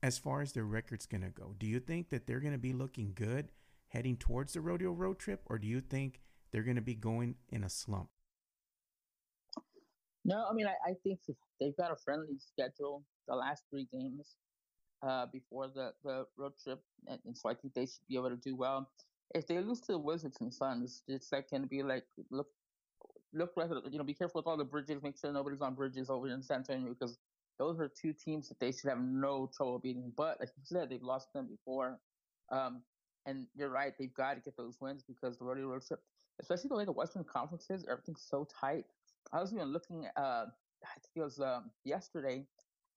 as 0.03 0.19
far 0.19 0.43
as 0.43 0.53
their 0.53 0.65
record's 0.65 1.07
going 1.07 1.23
to 1.23 1.31
go? 1.31 1.55
Do 1.59 1.67
you 1.67 1.81
think 1.81 2.11
that 2.11 2.27
they're 2.27 2.41
going 2.41 2.53
to 2.53 2.59
be 2.59 2.73
looking 2.73 3.13
good 3.15 3.53
heading 3.89 4.17
towards 4.17 4.55
the 4.55 4.61
rodeo 4.61 4.91
road 4.91 5.19
trip 5.19 5.41
or 5.47 5.59
do 5.59 5.67
you 5.67 5.81
think 5.81 6.21
they're 6.51 6.63
going 6.63 6.77
to 6.77 6.83
be 6.83 6.95
going 6.95 7.37
in 7.51 7.65
a 7.65 7.69
slump? 7.69 8.09
No, 10.25 10.47
I 10.51 10.55
mean 10.55 10.67
I, 10.67 10.91
I 10.91 10.95
think 11.03 11.21
they've 11.61 11.77
got 11.77 11.91
a 11.91 11.97
friendly 11.97 12.39
schedule 12.39 13.05
the 13.29 13.35
last 13.35 13.63
three 13.71 13.87
games 13.93 14.37
uh, 15.07 15.27
before 15.27 15.69
the, 15.69 15.93
the 16.03 16.27
road 16.37 16.53
trip, 16.63 16.81
and, 17.09 17.19
and, 17.27 17.37
so 17.37 17.51
I 17.51 17.55
think 17.55 17.75
they 17.75 17.85
should 17.85 18.07
be 18.09 18.17
able 18.17 18.31
to 18.31 18.37
do 18.37 18.57
well. 18.57 18.89
If 19.35 19.47
they 19.47 19.59
lose 19.61 19.81
to 19.83 19.93
the 19.93 19.99
Wizards 19.99 20.39
and 20.41 20.53
Suns, 20.53 21.03
it's 21.09 21.33
like 21.33 21.51
going 21.51 21.63
to 21.63 21.69
be 21.69 21.83
like 21.83 22.05
look 22.31 22.49
look 23.33 23.53
you 23.91 23.99
know 23.99 24.05
be 24.05 24.15
careful 24.15 24.41
with 24.41 24.47
all 24.47 24.57
the 24.57 24.65
bridges. 24.65 25.03
Make 25.03 25.19
sure 25.19 25.33
nobody's 25.33 25.61
on 25.61 25.75
bridges 25.75 26.11
over 26.11 26.29
in 26.29 26.43
San 26.43 26.59
Antonio 26.59 26.91
because 26.91 27.19
those 27.59 27.81
are 27.81 27.89
two 27.89 28.13
teams 28.13 28.49
that 28.49 28.61
they 28.61 28.73
should 28.73 28.89
have 28.89 29.01
no 29.01 29.51
trouble 29.57 29.79
beating. 29.79 30.13
But 30.17 30.41
like 30.41 30.51
you 30.57 30.65
said, 30.65 30.91
they've 30.91 31.03
lost 31.03 31.33
them 31.33 31.49
before. 31.49 32.01
Um, 32.51 32.83
and 33.27 33.47
you're 33.55 33.71
right, 33.71 33.95
they've 33.99 34.13
got 34.13 34.35
to 34.35 34.41
get 34.41 34.57
those 34.57 34.81
wins 34.81 35.05
because 35.07 35.39
the 35.39 35.45
rodeo 35.45 35.69
road 35.69 35.83
trip, 35.87 36.01
especially 36.41 36.69
the 36.69 36.77
way 36.77 36.85
the 36.85 36.93
Western 36.93 37.25
Conference 37.25 37.71
is, 37.71 37.87
everything's 37.91 38.27
so 38.29 38.47
tight. 38.61 38.85
I 39.33 39.41
was 39.41 39.53
even 39.53 39.69
looking, 39.73 40.07
uh, 40.17 40.47
I 40.85 40.95
think 40.95 41.13
it 41.17 41.23
was 41.23 41.41
um, 41.41 41.71
yesterday, 41.85 42.47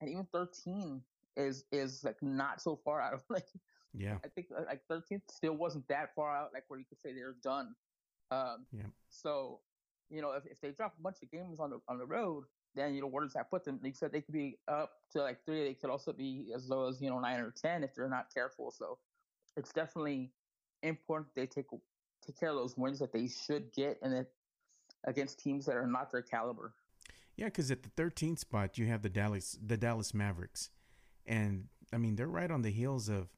and 0.00 0.10
even 0.10 0.26
13 0.32 1.02
is 1.38 1.64
is 1.72 2.04
like 2.04 2.22
not 2.22 2.60
so 2.60 2.76
far 2.84 3.00
out 3.00 3.14
of 3.14 3.22
like. 3.30 3.46
Yeah. 3.94 4.18
I 4.22 4.28
think 4.28 4.48
uh, 4.56 4.64
like 4.66 4.82
13th 4.92 5.22
still 5.30 5.54
wasn't 5.54 5.88
that 5.88 6.14
far 6.14 6.36
out, 6.36 6.50
like 6.52 6.64
where 6.68 6.78
you 6.78 6.84
could 6.84 7.00
say 7.00 7.14
they're 7.14 7.36
done. 7.42 7.74
Um, 8.30 8.66
yeah. 8.70 8.82
So, 9.08 9.60
you 10.10 10.20
know, 10.20 10.32
if, 10.32 10.44
if 10.44 10.60
they 10.60 10.72
drop 10.72 10.94
a 10.98 11.02
bunch 11.02 11.16
of 11.22 11.30
games 11.30 11.58
on 11.58 11.70
the 11.70 11.80
on 11.88 11.98
the 11.98 12.04
road, 12.04 12.44
then 12.74 12.94
you 12.94 13.00
know 13.00 13.06
where 13.06 13.24
does 13.24 13.32
that 13.32 13.50
put 13.50 13.64
them? 13.64 13.80
They 13.82 13.92
said 13.92 14.12
they 14.12 14.20
could 14.20 14.34
be 14.34 14.58
up 14.68 14.92
to 15.12 15.22
like 15.22 15.44
three. 15.44 15.64
They 15.64 15.74
could 15.74 15.90
also 15.90 16.12
be 16.12 16.52
as 16.54 16.68
low 16.68 16.88
as 16.88 17.00
you 17.00 17.10
know 17.10 17.18
nine 17.18 17.40
or 17.40 17.50
ten 17.50 17.82
if 17.82 17.94
they're 17.94 18.08
not 18.08 18.26
careful. 18.32 18.70
So 18.70 18.98
it's 19.56 19.72
definitely 19.72 20.32
important 20.82 21.28
they 21.34 21.46
take 21.46 21.66
take 22.24 22.38
care 22.38 22.50
of 22.50 22.56
those 22.56 22.76
wins 22.76 22.98
that 22.98 23.12
they 23.12 23.28
should 23.28 23.72
get, 23.72 23.98
and 24.02 24.12
it 24.12 24.30
against 25.04 25.38
teams 25.38 25.64
that 25.66 25.76
are 25.76 25.86
not 25.86 26.10
their 26.12 26.22
caliber. 26.22 26.74
Yeah, 27.36 27.46
because 27.46 27.70
at 27.70 27.84
the 27.84 27.90
13th 27.90 28.40
spot 28.40 28.78
you 28.78 28.86
have 28.86 29.02
the 29.02 29.08
Dallas 29.08 29.56
the 29.64 29.76
Dallas 29.76 30.12
Mavericks, 30.12 30.70
and 31.28 31.66
I 31.92 31.98
mean 31.98 32.16
they're 32.16 32.26
right 32.26 32.50
on 32.50 32.62
the 32.62 32.70
heels 32.70 33.08
of 33.08 33.28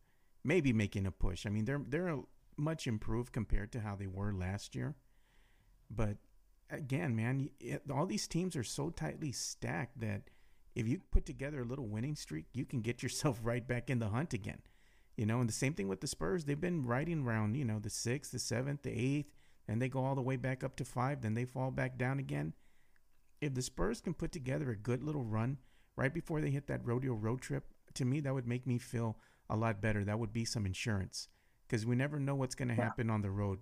maybe 0.42 0.73
making 0.73 1.06
a 1.06 1.11
push. 1.11 1.44
I 1.44 1.50
mean 1.50 1.66
they're 1.66 1.82
they're 1.87 2.16
much 2.56 2.87
improved 2.87 3.32
compared 3.32 3.73
to 3.73 3.80
how 3.80 3.97
they 3.97 4.06
were 4.06 4.32
last 4.32 4.75
year, 4.75 4.94
but 5.90 6.16
again, 6.70 7.16
man, 7.16 7.50
it, 7.61 7.82
all 7.92 8.06
these 8.06 8.26
teams 8.26 8.56
are 8.56 8.64
so 8.64 8.90
tightly 8.90 9.32
stacked 9.32 10.00
that 10.00 10.23
if 10.75 10.87
you 10.87 11.00
put 11.11 11.26
together 11.26 11.61
a 11.61 11.64
little 11.64 11.87
winning 11.87 12.16
streak, 12.16 12.47
you 12.52 12.64
can 12.64 12.80
get 12.80 13.02
yourself 13.02 13.40
right 13.42 13.66
back 13.66 13.90
in 13.90 13.99
the 13.99 14.09
hunt 14.09 14.32
again. 14.32 14.62
You 15.16 15.26
know, 15.26 15.40
and 15.40 15.49
the 15.49 15.54
same 15.54 15.75
thing 15.75 15.88
with 15.88 16.00
the 16.00 16.06
Spurs. 16.06 16.44
They've 16.44 16.61
been 16.61 16.87
riding 16.87 17.26
around, 17.26 17.56
you 17.56 17.64
know, 17.64 17.78
the 17.78 17.90
sixth, 17.90 18.32
the 18.32 18.38
seventh, 18.38 18.82
the 18.82 18.90
eighth, 18.90 19.30
and 19.68 19.80
they 19.80 19.88
go 19.88 20.04
all 20.04 20.14
the 20.14 20.23
way 20.23 20.37
back 20.37 20.64
up 20.64 20.76
to 20.76 20.85
five, 20.85 21.20
then 21.20 21.35
they 21.35 21.44
fall 21.44 21.70
back 21.70 21.99
down 21.99 22.18
again. 22.18 22.54
If 23.40 23.54
the 23.54 23.62
Spurs 23.62 24.00
can 24.00 24.14
put 24.14 24.32
together 24.32 24.70
a 24.70 24.76
good 24.76 25.02
little 25.02 25.25
run 25.25 25.59
right 25.97 26.12
before 26.12 26.40
they 26.40 26.50
hit 26.50 26.66
that 26.68 26.87
rodeo 26.87 27.12
road 27.14 27.40
trip, 27.40 27.64
to 27.94 28.04
me, 28.04 28.20
that 28.20 28.35
would 28.35 28.47
make 28.47 28.66
me 28.66 28.78
feel 28.78 29.16
a 29.49 29.56
lot 29.56 29.80
better. 29.80 30.04
That 30.04 30.18
would 30.18 30.32
be 30.32 30.44
some 30.44 30.66
insurance 30.66 31.28
because 31.66 31.87
we 31.87 31.97
never 31.97 32.18
know 32.18 32.35
what's 32.35 32.54
going 32.54 32.68
to 32.68 32.75
happen 32.75 33.11
on 33.11 33.23
the 33.23 33.30
road. 33.30 33.59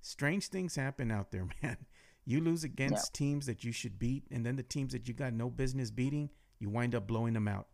Strange 0.00 0.48
things 0.48 0.74
happen 0.74 1.10
out 1.10 1.30
there, 1.30 1.46
man. 1.62 1.78
You 2.24 2.40
lose 2.40 2.64
against 2.64 3.10
yeah. 3.12 3.18
teams 3.18 3.46
that 3.46 3.64
you 3.64 3.72
should 3.72 3.98
beat, 3.98 4.24
and 4.30 4.46
then 4.46 4.56
the 4.56 4.62
teams 4.62 4.92
that 4.92 5.08
you 5.08 5.14
got 5.14 5.32
no 5.32 5.50
business 5.50 5.90
beating, 5.90 6.30
you 6.60 6.68
wind 6.70 6.94
up 6.94 7.06
blowing 7.06 7.34
them 7.34 7.48
out. 7.48 7.66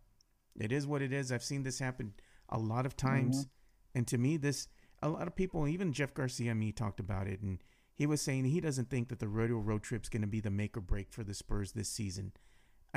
It 0.59 0.73
is 0.73 0.87
what 0.87 1.03
it 1.03 1.13
is. 1.13 1.31
I've 1.31 1.45
seen 1.45 1.63
this 1.63 1.79
happen 1.79 2.15
a 2.49 2.59
lot 2.59 2.87
of 2.87 2.97
times. 2.97 3.41
Mm-hmm. 3.41 3.99
And 3.99 4.07
to 4.09 4.19
me, 4.19 4.37
this, 4.37 4.69
a 5.03 5.09
lot 5.09 5.27
of 5.27 5.37
people, 5.37 5.69
even 5.69 5.93
Jeff 5.93 6.15
Garcia, 6.15 6.55
me 6.55 6.73
talked 6.73 7.01
about 7.01 7.27
it. 7.27 7.41
And 7.43 7.59
he 7.95 8.07
was 8.07 8.21
saying 8.21 8.45
he 8.45 8.61
doesn't 8.61 8.91
think 8.91 9.09
that 9.09 9.19
the 9.19 9.29
rodeo 9.29 9.59
road 9.59 9.83
trip's 9.83 10.09
going 10.09 10.23
to 10.23 10.29
be 10.29 10.41
the 10.41 10.51
make 10.51 10.77
or 10.77 10.81
break 10.81 11.13
for 11.13 11.25
the 11.25 11.35
Spurs 11.35 11.73
this 11.73 11.89
season. 11.89 12.33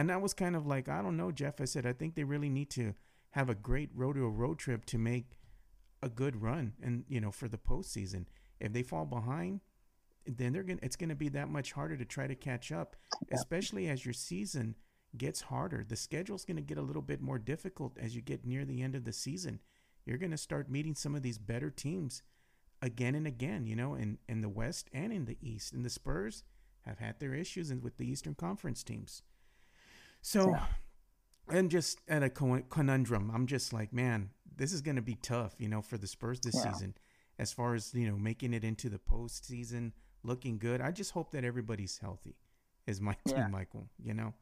And 0.01 0.11
I 0.11 0.17
was 0.17 0.33
kind 0.33 0.55
of 0.55 0.65
like, 0.65 0.89
I 0.89 1.03
don't 1.03 1.15
know, 1.15 1.31
Jeff. 1.31 1.61
I 1.61 1.65
said, 1.65 1.85
I 1.85 1.93
think 1.93 2.15
they 2.15 2.23
really 2.23 2.49
need 2.49 2.71
to 2.71 2.95
have 3.33 3.51
a 3.51 3.53
great 3.53 3.91
rodeo 3.93 4.29
road 4.29 4.57
trip 4.57 4.83
to 4.85 4.97
make 4.97 5.37
a 6.01 6.09
good 6.09 6.41
run 6.41 6.73
and, 6.81 7.03
you 7.07 7.21
know, 7.21 7.29
for 7.29 7.47
the 7.47 7.59
postseason. 7.59 8.25
If 8.59 8.73
they 8.73 8.81
fall 8.81 9.05
behind, 9.05 9.59
then 10.25 10.53
they're 10.53 10.63
to 10.63 10.83
it's 10.83 10.95
to 11.09 11.15
be 11.15 11.29
that 11.29 11.49
much 11.49 11.73
harder 11.73 11.95
to 11.97 12.03
try 12.03 12.25
to 12.25 12.33
catch 12.33 12.71
up, 12.71 12.95
especially 13.31 13.89
as 13.89 14.03
your 14.03 14.15
season 14.15 14.73
gets 15.15 15.39
harder. 15.39 15.85
The 15.87 15.95
schedule's 15.95 16.45
to 16.57 16.63
get 16.63 16.79
a 16.79 16.81
little 16.81 17.03
bit 17.03 17.21
more 17.21 17.37
difficult 17.37 17.95
as 17.99 18.15
you 18.15 18.23
get 18.23 18.43
near 18.43 18.65
the 18.65 18.81
end 18.81 18.95
of 18.95 19.05
the 19.05 19.13
season. 19.13 19.59
You're 20.03 20.17
to 20.31 20.35
start 20.35 20.67
meeting 20.67 20.95
some 20.95 21.13
of 21.13 21.21
these 21.21 21.37
better 21.37 21.69
teams 21.69 22.23
again 22.81 23.13
and 23.13 23.27
again, 23.27 23.67
you 23.67 23.75
know, 23.75 23.93
in, 23.93 24.17
in 24.27 24.41
the 24.41 24.49
West 24.49 24.89
and 24.91 25.13
in 25.13 25.25
the 25.25 25.37
East. 25.43 25.73
And 25.73 25.85
the 25.85 25.91
Spurs 25.91 26.43
have 26.87 26.97
had 26.97 27.19
their 27.19 27.35
issues 27.35 27.69
with 27.83 27.97
the 27.97 28.09
Eastern 28.09 28.33
Conference 28.33 28.81
teams. 28.81 29.21
So, 30.21 30.51
yeah. 30.51 30.65
and 31.49 31.69
just 31.69 31.99
at 32.07 32.23
a 32.23 32.29
conundrum, 32.29 33.31
I'm 33.33 33.47
just 33.47 33.73
like, 33.73 33.91
man, 33.91 34.29
this 34.55 34.73
is 34.73 34.81
going 34.81 34.97
to 34.97 35.01
be 35.01 35.15
tough, 35.15 35.55
you 35.57 35.67
know, 35.67 35.81
for 35.81 35.97
the 35.97 36.07
Spurs 36.07 36.39
this 36.39 36.55
yeah. 36.55 36.71
season 36.71 36.95
as 37.39 37.51
far 37.51 37.73
as, 37.73 37.93
you 37.93 38.07
know, 38.07 38.17
making 38.17 38.53
it 38.53 38.63
into 38.63 38.89
the 38.89 38.99
postseason, 38.99 39.91
looking 40.23 40.59
good. 40.59 40.81
I 40.81 40.91
just 40.91 41.11
hope 41.11 41.31
that 41.31 41.43
everybody's 41.43 41.97
healthy, 41.97 42.35
is 42.85 43.01
my 43.01 43.15
yeah. 43.25 43.43
team, 43.43 43.51
Michael, 43.51 43.89
you 44.01 44.13
know? 44.13 44.33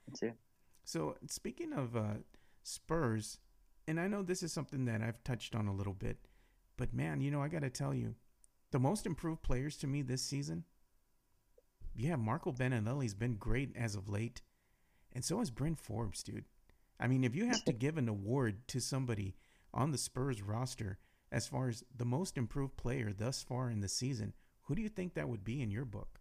So, 0.84 1.16
speaking 1.28 1.72
of 1.72 1.96
uh, 1.96 2.16
Spurs, 2.64 3.38
and 3.88 4.00
I 4.00 4.08
know 4.08 4.22
this 4.22 4.44
is 4.44 4.52
something 4.52 4.86
that 4.86 5.02
I've 5.02 5.24
touched 5.24 5.56
on 5.56 5.68
a 5.68 5.74
little 5.74 5.94
bit, 5.94 6.18
but 6.78 6.94
man, 6.94 7.22
you 7.22 7.32
know, 7.32 7.42
I 7.42 7.48
got 7.48 7.62
to 7.62 7.70
tell 7.70 7.94
you, 7.94 8.16
the 8.72 8.80
most 8.80 9.06
improved 9.06 9.42
players 9.42 9.78
to 9.78 9.88
me 9.88 10.02
this 10.02 10.22
season, 10.22 10.64
yeah, 11.96 12.16
Marco 12.16 12.52
Belinelli's 12.52 13.14
been 13.14 13.36
great 13.36 13.76
as 13.76 13.96
of 13.96 14.10
late, 14.10 14.42
and 15.14 15.24
so 15.24 15.42
is 15.42 15.52
Bryn 15.52 15.76
Forbes, 15.76 16.24
dude. 16.24 16.46
I 17.00 17.08
mean, 17.08 17.24
if 17.24 17.36
you 17.36 17.46
have 17.46 17.64
to 17.66 17.74
give 17.74 17.98
an 17.98 18.10
award 18.10 18.68
to 18.70 18.80
somebody 18.80 19.36
on 19.74 19.92
the 19.92 19.98
Spurs 19.98 20.42
roster 20.42 20.98
as 21.32 21.48
far 21.48 21.70
as 21.70 21.84
the 21.96 22.06
most 22.06 22.38
improved 22.38 22.76
player 22.78 23.14
thus 23.14 23.42
far 23.42 23.70
in 23.70 23.80
the 23.80 23.88
season, 23.88 24.34
who 24.64 24.76
do 24.76 24.82
you 24.82 24.90
think 24.90 25.14
that 25.14 25.30
would 25.30 25.44
be 25.44 25.62
in 25.62 25.72
your 25.72 25.86
book? 25.86 26.20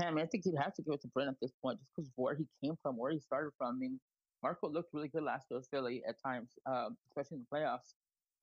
I 0.00 0.10
mean, 0.10 0.24
I 0.24 0.26
think 0.26 0.44
you'd 0.46 0.58
have 0.58 0.74
to 0.74 0.82
give 0.82 0.94
it 0.94 1.02
to 1.02 1.08
Bryn 1.08 1.28
at 1.28 1.40
this 1.40 1.52
point, 1.62 1.78
just 1.78 1.90
because 1.94 2.08
of 2.08 2.14
where 2.16 2.34
he 2.34 2.46
came 2.62 2.76
from, 2.82 2.96
where 2.96 3.12
he 3.12 3.20
started 3.20 3.52
from. 3.58 3.76
I 3.76 3.78
mean, 3.78 4.00
Marco 4.42 4.68
looked 4.68 4.94
really 4.94 5.08
good 5.08 5.22
last 5.22 5.46
year 5.50 5.58
with 5.58 5.68
Philly 5.70 6.02
at 6.08 6.20
times, 6.22 6.50
um, 6.66 6.96
especially 7.08 7.36
in 7.36 7.46
the 7.50 7.56
playoffs. 7.56 7.94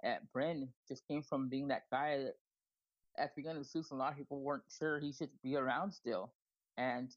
At 0.03 0.31
Bryn 0.31 0.69
just 0.87 1.07
came 1.07 1.23
from 1.23 1.49
being 1.49 1.67
that 1.69 1.83
guy 1.91 2.17
that 2.17 2.35
at 3.17 3.35
the 3.35 3.41
beginning 3.41 3.57
of 3.57 3.63
the 3.63 3.69
season, 3.69 3.97
a 3.97 3.99
lot 3.99 4.11
of 4.11 4.17
people 4.17 4.39
weren't 4.39 4.63
sure 4.77 4.99
he 4.99 5.11
should 5.11 5.29
be 5.43 5.55
around 5.55 5.91
still, 5.91 6.31
and 6.77 7.09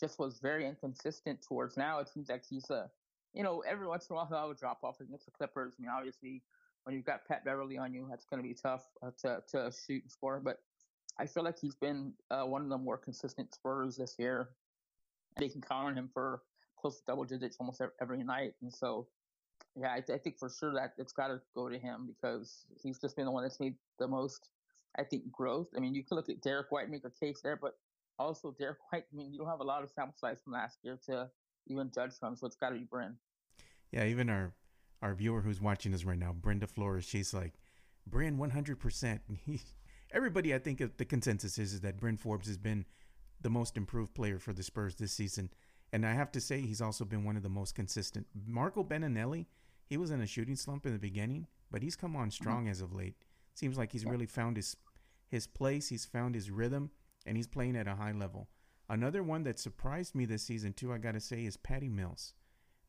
just 0.00 0.18
was 0.18 0.38
very 0.40 0.66
inconsistent 0.66 1.40
towards 1.42 1.76
now. 1.76 2.00
It 2.00 2.08
seems 2.08 2.28
like 2.28 2.44
he's 2.48 2.68
a, 2.70 2.90
you 3.32 3.42
know, 3.42 3.62
every 3.66 3.86
once 3.86 4.08
in 4.08 4.14
a 4.14 4.16
while 4.16 4.26
he'll 4.26 4.54
drop 4.54 4.80
off 4.82 5.00
against 5.00 5.26
the 5.26 5.30
Clippers. 5.30 5.74
I 5.78 5.82
mean, 5.82 5.90
obviously, 5.90 6.42
when 6.84 6.94
you've 6.94 7.04
got 7.04 7.26
Pat 7.26 7.44
Beverley 7.44 7.78
on 7.78 7.92
you, 7.92 8.06
that's 8.08 8.24
going 8.24 8.42
to 8.42 8.48
be 8.48 8.54
tough 8.54 8.84
uh, 9.02 9.10
to 9.22 9.42
to 9.50 9.72
shoot 9.72 10.02
and 10.02 10.10
score. 10.10 10.40
But 10.40 10.60
I 11.18 11.26
feel 11.26 11.44
like 11.44 11.58
he's 11.58 11.74
been 11.74 12.12
uh, 12.30 12.44
one 12.44 12.62
of 12.62 12.68
the 12.68 12.78
more 12.78 12.98
consistent 12.98 13.54
Spurs 13.54 13.96
this 13.96 14.16
year. 14.18 14.50
They 15.38 15.48
can 15.48 15.60
count 15.60 15.88
on 15.88 15.96
him 15.96 16.10
for 16.12 16.42
close 16.78 16.98
to 16.98 17.02
double 17.06 17.24
digits 17.24 17.56
almost 17.58 17.82
every 18.00 18.22
night, 18.22 18.54
and 18.62 18.72
so 18.72 19.08
yeah, 19.78 19.88
I, 19.88 20.12
I 20.12 20.18
think 20.18 20.38
for 20.38 20.48
sure 20.48 20.72
that 20.74 20.94
it's 20.98 21.12
got 21.12 21.28
to 21.28 21.40
go 21.54 21.68
to 21.68 21.78
him 21.78 22.06
because 22.06 22.64
he's 22.82 22.98
just 22.98 23.16
been 23.16 23.26
the 23.26 23.30
one 23.30 23.42
that's 23.42 23.60
made 23.60 23.74
the 23.98 24.08
most, 24.08 24.48
I 24.98 25.04
think, 25.04 25.30
growth. 25.30 25.68
I 25.76 25.80
mean, 25.80 25.94
you 25.94 26.02
can 26.02 26.16
look 26.16 26.28
at 26.28 26.40
Derrick 26.40 26.70
White, 26.70 26.88
make 26.88 27.04
a 27.04 27.10
case 27.10 27.40
there, 27.42 27.56
but 27.56 27.76
also 28.18 28.54
Derrick 28.58 28.78
White. 28.90 29.04
I 29.12 29.16
mean, 29.16 29.32
you 29.32 29.38
don't 29.38 29.48
have 29.48 29.60
a 29.60 29.64
lot 29.64 29.82
of 29.82 29.90
sample 29.90 30.14
size 30.16 30.38
from 30.42 30.52
last 30.52 30.78
year 30.82 30.98
to 31.06 31.28
even 31.68 31.90
judge 31.94 32.12
from, 32.18 32.36
so 32.36 32.46
it's 32.46 32.56
got 32.56 32.70
to 32.70 32.76
be 32.76 32.84
Bryn. 32.84 33.16
Yeah, 33.92 34.04
even 34.04 34.28
our 34.28 34.52
our 35.02 35.14
viewer 35.14 35.42
who's 35.42 35.60
watching 35.60 35.92
us 35.94 36.04
right 36.04 36.18
now, 36.18 36.32
Brenda 36.32 36.66
Flores, 36.66 37.04
she's 37.04 37.34
like, 37.34 37.54
Bryn, 38.06 38.38
one 38.38 38.50
hundred 38.50 38.80
percent. 38.80 39.20
everybody, 40.12 40.54
I 40.54 40.58
think 40.58 40.82
the 40.96 41.04
consensus 41.04 41.58
is, 41.58 41.74
is 41.74 41.80
that 41.80 41.98
Bryn 41.98 42.16
Forbes 42.16 42.46
has 42.46 42.58
been 42.58 42.84
the 43.40 43.50
most 43.50 43.76
improved 43.76 44.14
player 44.14 44.38
for 44.38 44.52
the 44.52 44.62
Spurs 44.62 44.94
this 44.94 45.12
season. 45.12 45.50
And 45.92 46.04
I 46.06 46.14
have 46.14 46.32
to 46.32 46.40
say, 46.40 46.60
he's 46.60 46.80
also 46.80 47.04
been 47.04 47.24
one 47.24 47.36
of 47.36 47.42
the 47.42 47.48
most 47.48 47.74
consistent. 47.74 48.26
Marco 48.46 48.82
Belinelli, 48.82 49.46
he 49.86 49.96
was 49.96 50.10
in 50.10 50.20
a 50.20 50.26
shooting 50.26 50.56
slump 50.56 50.86
in 50.86 50.92
the 50.92 50.98
beginning, 50.98 51.46
but 51.70 51.82
he's 51.82 51.96
come 51.96 52.16
on 52.16 52.30
strong 52.30 52.62
mm-hmm. 52.62 52.70
as 52.70 52.80
of 52.80 52.92
late. 52.92 53.14
Seems 53.54 53.78
like 53.78 53.92
he's 53.92 54.04
really 54.04 54.26
found 54.26 54.56
his 54.56 54.76
his 55.28 55.46
place. 55.46 55.88
He's 55.88 56.04
found 56.04 56.34
his 56.34 56.50
rhythm, 56.50 56.90
and 57.26 57.36
he's 57.36 57.46
playing 57.46 57.76
at 57.76 57.88
a 57.88 57.96
high 57.96 58.12
level. 58.12 58.48
Another 58.88 59.22
one 59.22 59.42
that 59.44 59.58
surprised 59.58 60.14
me 60.14 60.24
this 60.24 60.42
season 60.42 60.72
too, 60.72 60.92
I 60.92 60.98
got 60.98 61.12
to 61.12 61.20
say, 61.20 61.44
is 61.44 61.56
Patty 61.56 61.88
Mills. 61.88 62.34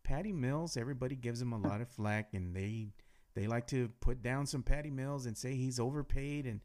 Patty 0.04 0.32
Mills, 0.32 0.78
everybody 0.78 1.16
gives 1.16 1.42
him 1.42 1.52
a 1.52 1.58
lot 1.58 1.82
of 1.82 1.90
flack, 1.90 2.34
and 2.34 2.56
they 2.56 2.94
they 3.34 3.46
like 3.48 3.68
to 3.68 3.90
put 4.00 4.22
down 4.22 4.46
some 4.46 4.64
Patty 4.64 4.90
Mills 4.90 5.26
and 5.26 5.38
say 5.38 5.56
he's 5.56 5.80
overpaid. 5.80 6.46
And 6.46 6.62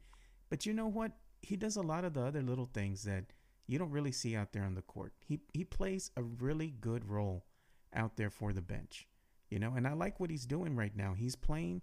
but 0.49 0.65
you 0.65 0.73
know 0.73 0.87
what? 0.87 1.11
He 1.41 1.57
does 1.57 1.75
a 1.75 1.81
lot 1.81 2.05
of 2.05 2.13
the 2.13 2.21
other 2.21 2.41
little 2.41 2.69
things 2.73 3.03
that 3.03 3.25
you 3.67 3.77
don't 3.77 3.91
really 3.91 4.11
see 4.11 4.35
out 4.35 4.53
there 4.53 4.63
on 4.63 4.75
the 4.75 4.81
court. 4.81 5.13
He 5.19 5.41
he 5.53 5.65
plays 5.65 6.11
a 6.15 6.23
really 6.23 6.73
good 6.79 7.09
role 7.09 7.45
out 7.93 8.17
there 8.17 8.29
for 8.29 8.53
the 8.53 8.61
bench, 8.61 9.07
you 9.49 9.59
know. 9.59 9.73
And 9.75 9.87
I 9.87 9.93
like 9.93 10.19
what 10.19 10.29
he's 10.29 10.45
doing 10.45 10.75
right 10.75 10.95
now. 10.95 11.13
He's 11.13 11.35
playing 11.35 11.81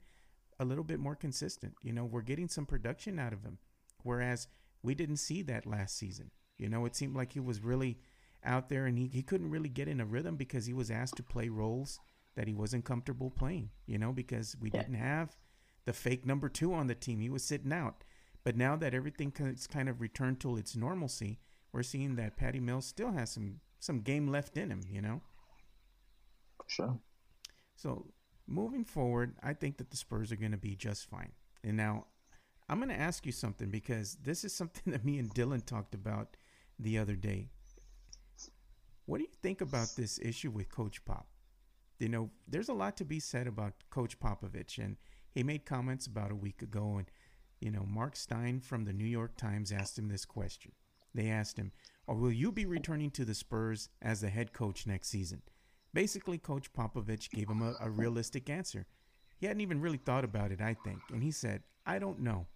a 0.58 0.64
little 0.64 0.84
bit 0.84 1.00
more 1.00 1.16
consistent. 1.16 1.74
You 1.82 1.92
know, 1.92 2.04
we're 2.04 2.22
getting 2.22 2.48
some 2.48 2.66
production 2.66 3.18
out 3.18 3.32
of 3.32 3.42
him, 3.42 3.58
whereas 4.02 4.48
we 4.82 4.94
didn't 4.94 5.16
see 5.16 5.42
that 5.42 5.66
last 5.66 5.96
season. 5.96 6.30
You 6.58 6.68
know, 6.68 6.84
it 6.84 6.94
seemed 6.94 7.16
like 7.16 7.32
he 7.32 7.40
was 7.40 7.62
really, 7.62 7.98
out 8.44 8.68
there 8.68 8.86
and 8.86 8.98
he, 8.98 9.06
he 9.06 9.22
couldn't 9.22 9.50
really 9.50 9.68
get 9.68 9.88
in 9.88 10.00
a 10.00 10.04
rhythm 10.04 10.36
because 10.36 10.66
he 10.66 10.72
was 10.72 10.90
asked 10.90 11.16
to 11.16 11.22
play 11.22 11.48
roles 11.48 11.98
that 12.36 12.48
he 12.48 12.54
wasn't 12.54 12.84
comfortable 12.84 13.30
playing, 13.30 13.70
you 13.86 13.98
know, 13.98 14.12
because 14.12 14.56
we 14.60 14.70
yeah. 14.72 14.82
didn't 14.82 14.94
have 14.94 15.36
the 15.84 15.92
fake 15.92 16.24
number 16.24 16.48
two 16.48 16.72
on 16.72 16.86
the 16.86 16.94
team. 16.94 17.20
He 17.20 17.30
was 17.30 17.44
sitting 17.44 17.72
out. 17.72 18.04
But 18.44 18.56
now 18.56 18.76
that 18.76 18.94
everything 18.94 19.32
has 19.38 19.66
kind 19.66 19.88
of 19.88 20.00
returned 20.00 20.40
to 20.40 20.56
its 20.56 20.74
normalcy, 20.74 21.40
we're 21.72 21.82
seeing 21.82 22.16
that 22.16 22.36
Patty 22.36 22.60
Mills 22.60 22.86
still 22.86 23.12
has 23.12 23.30
some 23.30 23.60
some 23.78 24.00
game 24.00 24.28
left 24.28 24.56
in 24.56 24.70
him, 24.70 24.82
you 24.90 25.00
know. 25.00 25.22
Sure. 26.66 26.98
So 27.76 28.12
moving 28.46 28.84
forward, 28.84 29.36
I 29.42 29.54
think 29.54 29.78
that 29.78 29.90
the 29.90 29.96
Spurs 29.96 30.32
are 30.32 30.36
going 30.36 30.50
to 30.52 30.58
be 30.58 30.74
just 30.74 31.08
fine. 31.08 31.32
And 31.64 31.76
now 31.76 32.06
I'm 32.70 32.78
going 32.78 32.88
to 32.88 32.94
ask 32.94 33.26
you 33.26 33.32
something 33.32 33.68
because 33.68 34.16
this 34.22 34.44
is 34.44 34.54
something 34.54 34.92
that 34.92 35.04
me 35.04 35.18
and 35.18 35.34
Dylan 35.34 35.66
talked 35.66 35.92
about 35.92 36.36
the 36.78 36.98
other 36.98 37.16
day. 37.16 37.48
What 39.06 39.18
do 39.18 39.24
you 39.24 39.36
think 39.42 39.60
about 39.60 39.88
this 39.96 40.20
issue 40.20 40.52
with 40.52 40.70
Coach 40.70 41.04
Pop? 41.04 41.26
You 41.98 42.08
know, 42.08 42.30
there's 42.46 42.68
a 42.68 42.74
lot 42.74 42.96
to 42.98 43.04
be 43.04 43.18
said 43.18 43.48
about 43.48 43.74
Coach 43.90 44.20
Popovich, 44.20 44.78
and 44.78 44.96
he 45.32 45.42
made 45.42 45.66
comments 45.66 46.06
about 46.06 46.30
a 46.30 46.36
week 46.36 46.62
ago. 46.62 46.94
And, 46.98 47.10
you 47.60 47.72
know, 47.72 47.84
Mark 47.84 48.14
Stein 48.14 48.60
from 48.60 48.84
the 48.84 48.92
New 48.92 49.04
York 49.04 49.36
Times 49.36 49.72
asked 49.72 49.98
him 49.98 50.08
this 50.08 50.24
question. 50.24 50.70
They 51.12 51.28
asked 51.28 51.58
him, 51.58 51.72
Or 52.06 52.14
will 52.14 52.30
you 52.30 52.52
be 52.52 52.66
returning 52.66 53.10
to 53.12 53.24
the 53.24 53.34
Spurs 53.34 53.88
as 54.00 54.20
the 54.20 54.30
head 54.30 54.52
coach 54.52 54.86
next 54.86 55.08
season? 55.08 55.42
Basically, 55.92 56.38
Coach 56.38 56.72
Popovich 56.72 57.30
gave 57.30 57.50
him 57.50 57.62
a, 57.62 57.74
a 57.80 57.90
realistic 57.90 58.48
answer. 58.48 58.86
He 59.38 59.46
hadn't 59.46 59.60
even 59.60 59.80
really 59.80 59.98
thought 59.98 60.22
about 60.22 60.52
it, 60.52 60.60
I 60.60 60.74
think. 60.84 61.00
And 61.12 61.20
he 61.20 61.32
said, 61.32 61.64
I 61.84 61.98
don't 61.98 62.20
know. 62.20 62.46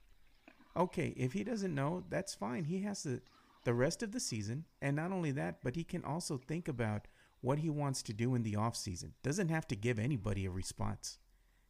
Okay, 0.76 1.14
if 1.16 1.32
he 1.32 1.44
doesn't 1.44 1.74
know, 1.74 2.02
that's 2.10 2.34
fine. 2.34 2.64
He 2.64 2.82
has 2.82 3.04
the, 3.04 3.20
the 3.64 3.74
rest 3.74 4.02
of 4.02 4.12
the 4.12 4.20
season. 4.20 4.64
And 4.82 4.96
not 4.96 5.12
only 5.12 5.30
that, 5.32 5.58
but 5.62 5.76
he 5.76 5.84
can 5.84 6.04
also 6.04 6.36
think 6.36 6.68
about 6.68 7.06
what 7.40 7.58
he 7.58 7.70
wants 7.70 8.02
to 8.02 8.12
do 8.12 8.34
in 8.34 8.42
the 8.42 8.56
off 8.56 8.76
season. 8.76 9.12
Doesn't 9.22 9.50
have 9.50 9.68
to 9.68 9.76
give 9.76 9.98
anybody 9.98 10.46
a 10.46 10.50
response. 10.50 11.18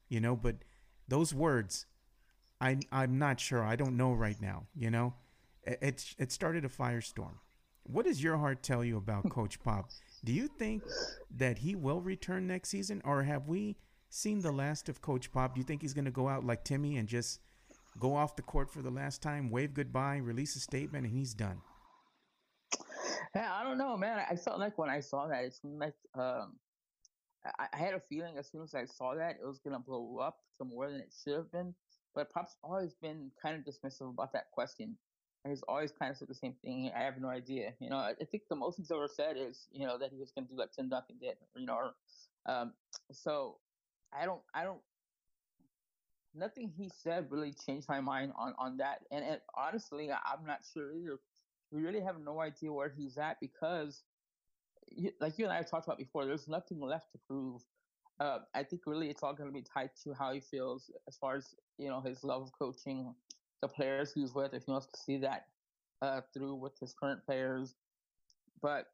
You 0.08 0.20
know, 0.20 0.36
but 0.36 0.56
those 1.08 1.34
words, 1.34 1.86
I 2.60 2.78
I'm 2.92 3.18
not 3.18 3.40
sure. 3.40 3.62
I 3.62 3.76
don't 3.76 3.96
know 3.96 4.12
right 4.12 4.40
now, 4.40 4.66
you 4.74 4.90
know? 4.90 5.14
It, 5.64 5.78
it, 5.82 6.14
it 6.18 6.32
started 6.32 6.64
a 6.64 6.68
firestorm. 6.68 7.34
What 7.82 8.06
does 8.06 8.22
your 8.22 8.38
heart 8.38 8.62
tell 8.62 8.82
you 8.84 8.96
about 8.96 9.28
Coach 9.28 9.60
Pop? 9.62 9.90
Do 10.24 10.32
you 10.32 10.48
think 10.48 10.82
that 11.36 11.58
he 11.58 11.74
will 11.74 12.00
return 12.00 12.46
next 12.46 12.70
season, 12.70 13.02
or 13.04 13.22
have 13.24 13.46
we 13.46 13.76
seen 14.08 14.40
the 14.40 14.52
last 14.52 14.88
of 14.88 15.02
Coach 15.02 15.30
Pop? 15.32 15.54
Do 15.54 15.60
you 15.60 15.64
think 15.64 15.82
he's 15.82 15.92
going 15.92 16.06
to 16.06 16.10
go 16.10 16.28
out 16.28 16.46
like 16.46 16.64
Timmy 16.64 16.96
and 16.96 17.06
just 17.06 17.40
go 17.98 18.14
off 18.14 18.36
the 18.36 18.42
court 18.42 18.70
for 18.70 18.82
the 18.82 18.90
last 18.90 19.22
time, 19.22 19.50
wave 19.50 19.74
goodbye, 19.74 20.16
release 20.16 20.56
a 20.56 20.60
statement, 20.60 21.04
and 21.06 21.14
he's 21.14 21.34
done? 21.34 21.60
Yeah, 23.34 23.52
I 23.52 23.64
don't 23.64 23.78
know, 23.78 23.96
man. 23.96 24.24
I 24.30 24.36
felt 24.36 24.60
like 24.60 24.78
when 24.78 24.88
I 24.88 25.00
saw 25.00 25.26
that, 25.26 25.44
it's 25.44 25.60
like 25.64 25.94
um, 26.14 26.54
I, 27.58 27.76
had 27.76 27.94
a 27.94 28.00
feeling 28.00 28.38
as 28.38 28.48
soon 28.48 28.62
as 28.62 28.74
I 28.74 28.84
saw 28.84 29.14
that 29.16 29.38
it 29.42 29.46
was 29.46 29.58
gonna 29.58 29.80
blow 29.80 30.18
up 30.18 30.38
to 30.58 30.64
more 30.64 30.88
than 30.88 31.00
it 31.00 31.12
should 31.22 31.34
have 31.34 31.50
been. 31.50 31.74
But 32.14 32.30
Pop's 32.30 32.56
always 32.62 32.94
been 32.94 33.32
kind 33.42 33.56
of 33.56 33.64
dismissive 33.64 34.08
about 34.08 34.32
that 34.34 34.50
question. 34.52 34.96
He's 35.46 35.62
always 35.68 35.92
kind 35.92 36.10
of 36.10 36.16
said 36.16 36.28
the 36.28 36.34
same 36.34 36.54
thing. 36.64 36.90
I 36.96 37.02
have 37.02 37.20
no 37.20 37.28
idea. 37.28 37.74
You 37.80 37.90
know, 37.90 37.96
I, 37.96 38.14
think 38.30 38.44
the 38.48 38.56
most 38.56 38.78
he's 38.78 38.90
ever 38.90 39.08
said 39.08 39.36
is, 39.36 39.68
you 39.72 39.86
know, 39.86 39.98
that 39.98 40.10
he 40.10 40.18
was 40.18 40.30
going 40.30 40.46
to 40.46 40.50
do 40.50 40.58
like 40.58 40.72
Tim 40.72 40.88
Duncan 40.88 41.16
did. 41.20 41.34
You 41.54 41.66
know, 41.66 41.74
or, 41.74 41.94
um, 42.46 42.72
so 43.12 43.58
I 44.18 44.24
don't, 44.24 44.40
I 44.54 44.64
don't. 44.64 44.80
Nothing 46.34 46.72
he 46.76 46.90
said 47.02 47.26
really 47.30 47.54
changed 47.66 47.88
my 47.88 48.00
mind 48.00 48.32
on 48.36 48.54
on 48.58 48.76
that. 48.78 49.00
And, 49.10 49.24
and 49.24 49.40
honestly, 49.56 50.10
I'm 50.10 50.44
not 50.46 50.60
sure 50.72 50.92
either. 50.92 51.18
We 51.70 51.82
really 51.82 52.00
have 52.00 52.16
no 52.20 52.40
idea 52.40 52.72
where 52.72 52.92
he's 52.96 53.18
at 53.18 53.38
because, 53.40 54.02
like 55.20 55.38
you 55.38 55.44
and 55.44 55.52
I 55.52 55.62
talked 55.62 55.86
about 55.86 55.98
before, 55.98 56.24
there's 56.26 56.48
nothing 56.48 56.80
left 56.80 57.12
to 57.12 57.18
prove. 57.28 57.62
Uh, 58.20 58.38
I 58.54 58.62
think 58.62 58.82
really 58.86 59.10
it's 59.10 59.22
all 59.22 59.34
going 59.34 59.48
to 59.48 59.54
be 59.54 59.62
tied 59.62 59.90
to 60.04 60.14
how 60.14 60.32
he 60.32 60.40
feels 60.40 60.90
as 61.08 61.16
far 61.16 61.36
as 61.36 61.54
you 61.78 61.88
know 61.88 62.00
his 62.00 62.22
love 62.22 62.42
of 62.42 62.52
coaching, 62.52 63.14
the 63.62 63.68
players 63.68 64.12
he's 64.12 64.34
with, 64.34 64.54
if 64.54 64.64
he 64.66 64.70
wants 64.72 64.86
to 64.86 65.00
see 65.00 65.18
that 65.18 65.46
uh, 66.02 66.20
through 66.32 66.54
with 66.56 66.78
his 66.80 66.94
current 66.94 67.24
players. 67.24 67.74
But 68.62 68.86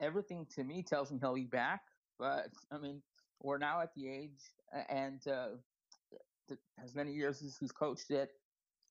everything 0.00 0.46
to 0.56 0.64
me 0.64 0.82
tells 0.82 1.10
him 1.10 1.18
he'll 1.20 1.34
be 1.34 1.44
back. 1.44 1.82
But 2.18 2.48
I 2.70 2.78
mean, 2.78 3.02
we're 3.40 3.58
now 3.58 3.80
at 3.80 3.94
the 3.94 4.08
age, 4.08 4.40
and 4.88 5.26
uh, 5.26 5.48
as 6.82 6.94
many 6.94 7.12
years 7.12 7.42
as 7.42 7.56
he's 7.58 7.72
coached 7.72 8.10
it, 8.10 8.30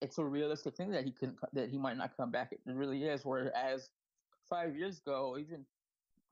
it's 0.01 0.17
a 0.17 0.23
realistic 0.23 0.75
thing 0.75 0.91
that 0.91 1.03
he 1.03 1.11
couldn't 1.11 1.37
that 1.53 1.69
he 1.69 1.77
might 1.77 1.97
not 1.97 2.15
come 2.17 2.31
back. 2.31 2.51
It 2.51 2.59
really 2.65 3.03
is. 3.03 3.23
Whereas 3.23 3.89
five 4.49 4.75
years 4.75 4.99
ago, 4.99 5.37
even 5.39 5.65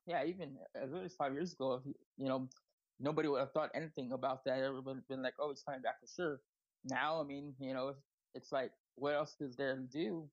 yeah, 0.08 0.23
even 0.25 0.58
as 0.75 0.91
early 0.91 1.05
as 1.05 1.13
five 1.13 1.34
years 1.34 1.53
ago, 1.53 1.82
you 2.17 2.27
know, 2.27 2.49
nobody 2.99 3.27
would 3.27 3.39
have 3.39 3.51
thought 3.51 3.69
anything 3.75 4.12
about 4.12 4.43
that. 4.45 4.58
Have 4.58 5.08
been 5.08 5.21
like, 5.21 5.36
"Oh, 5.39 5.51
it's 5.51 5.62
coming 5.62 5.82
back 5.82 5.99
for 5.99 6.08
sure." 6.08 6.41
Now, 6.84 7.21
I 7.21 7.23
mean, 7.23 7.53
you 7.60 7.73
know, 7.73 7.93
it's 8.34 8.51
like, 8.51 8.71
what 8.95 9.13
else 9.13 9.36
is 9.39 9.55
there 9.55 9.75
to 9.75 9.82
do? 9.82 10.29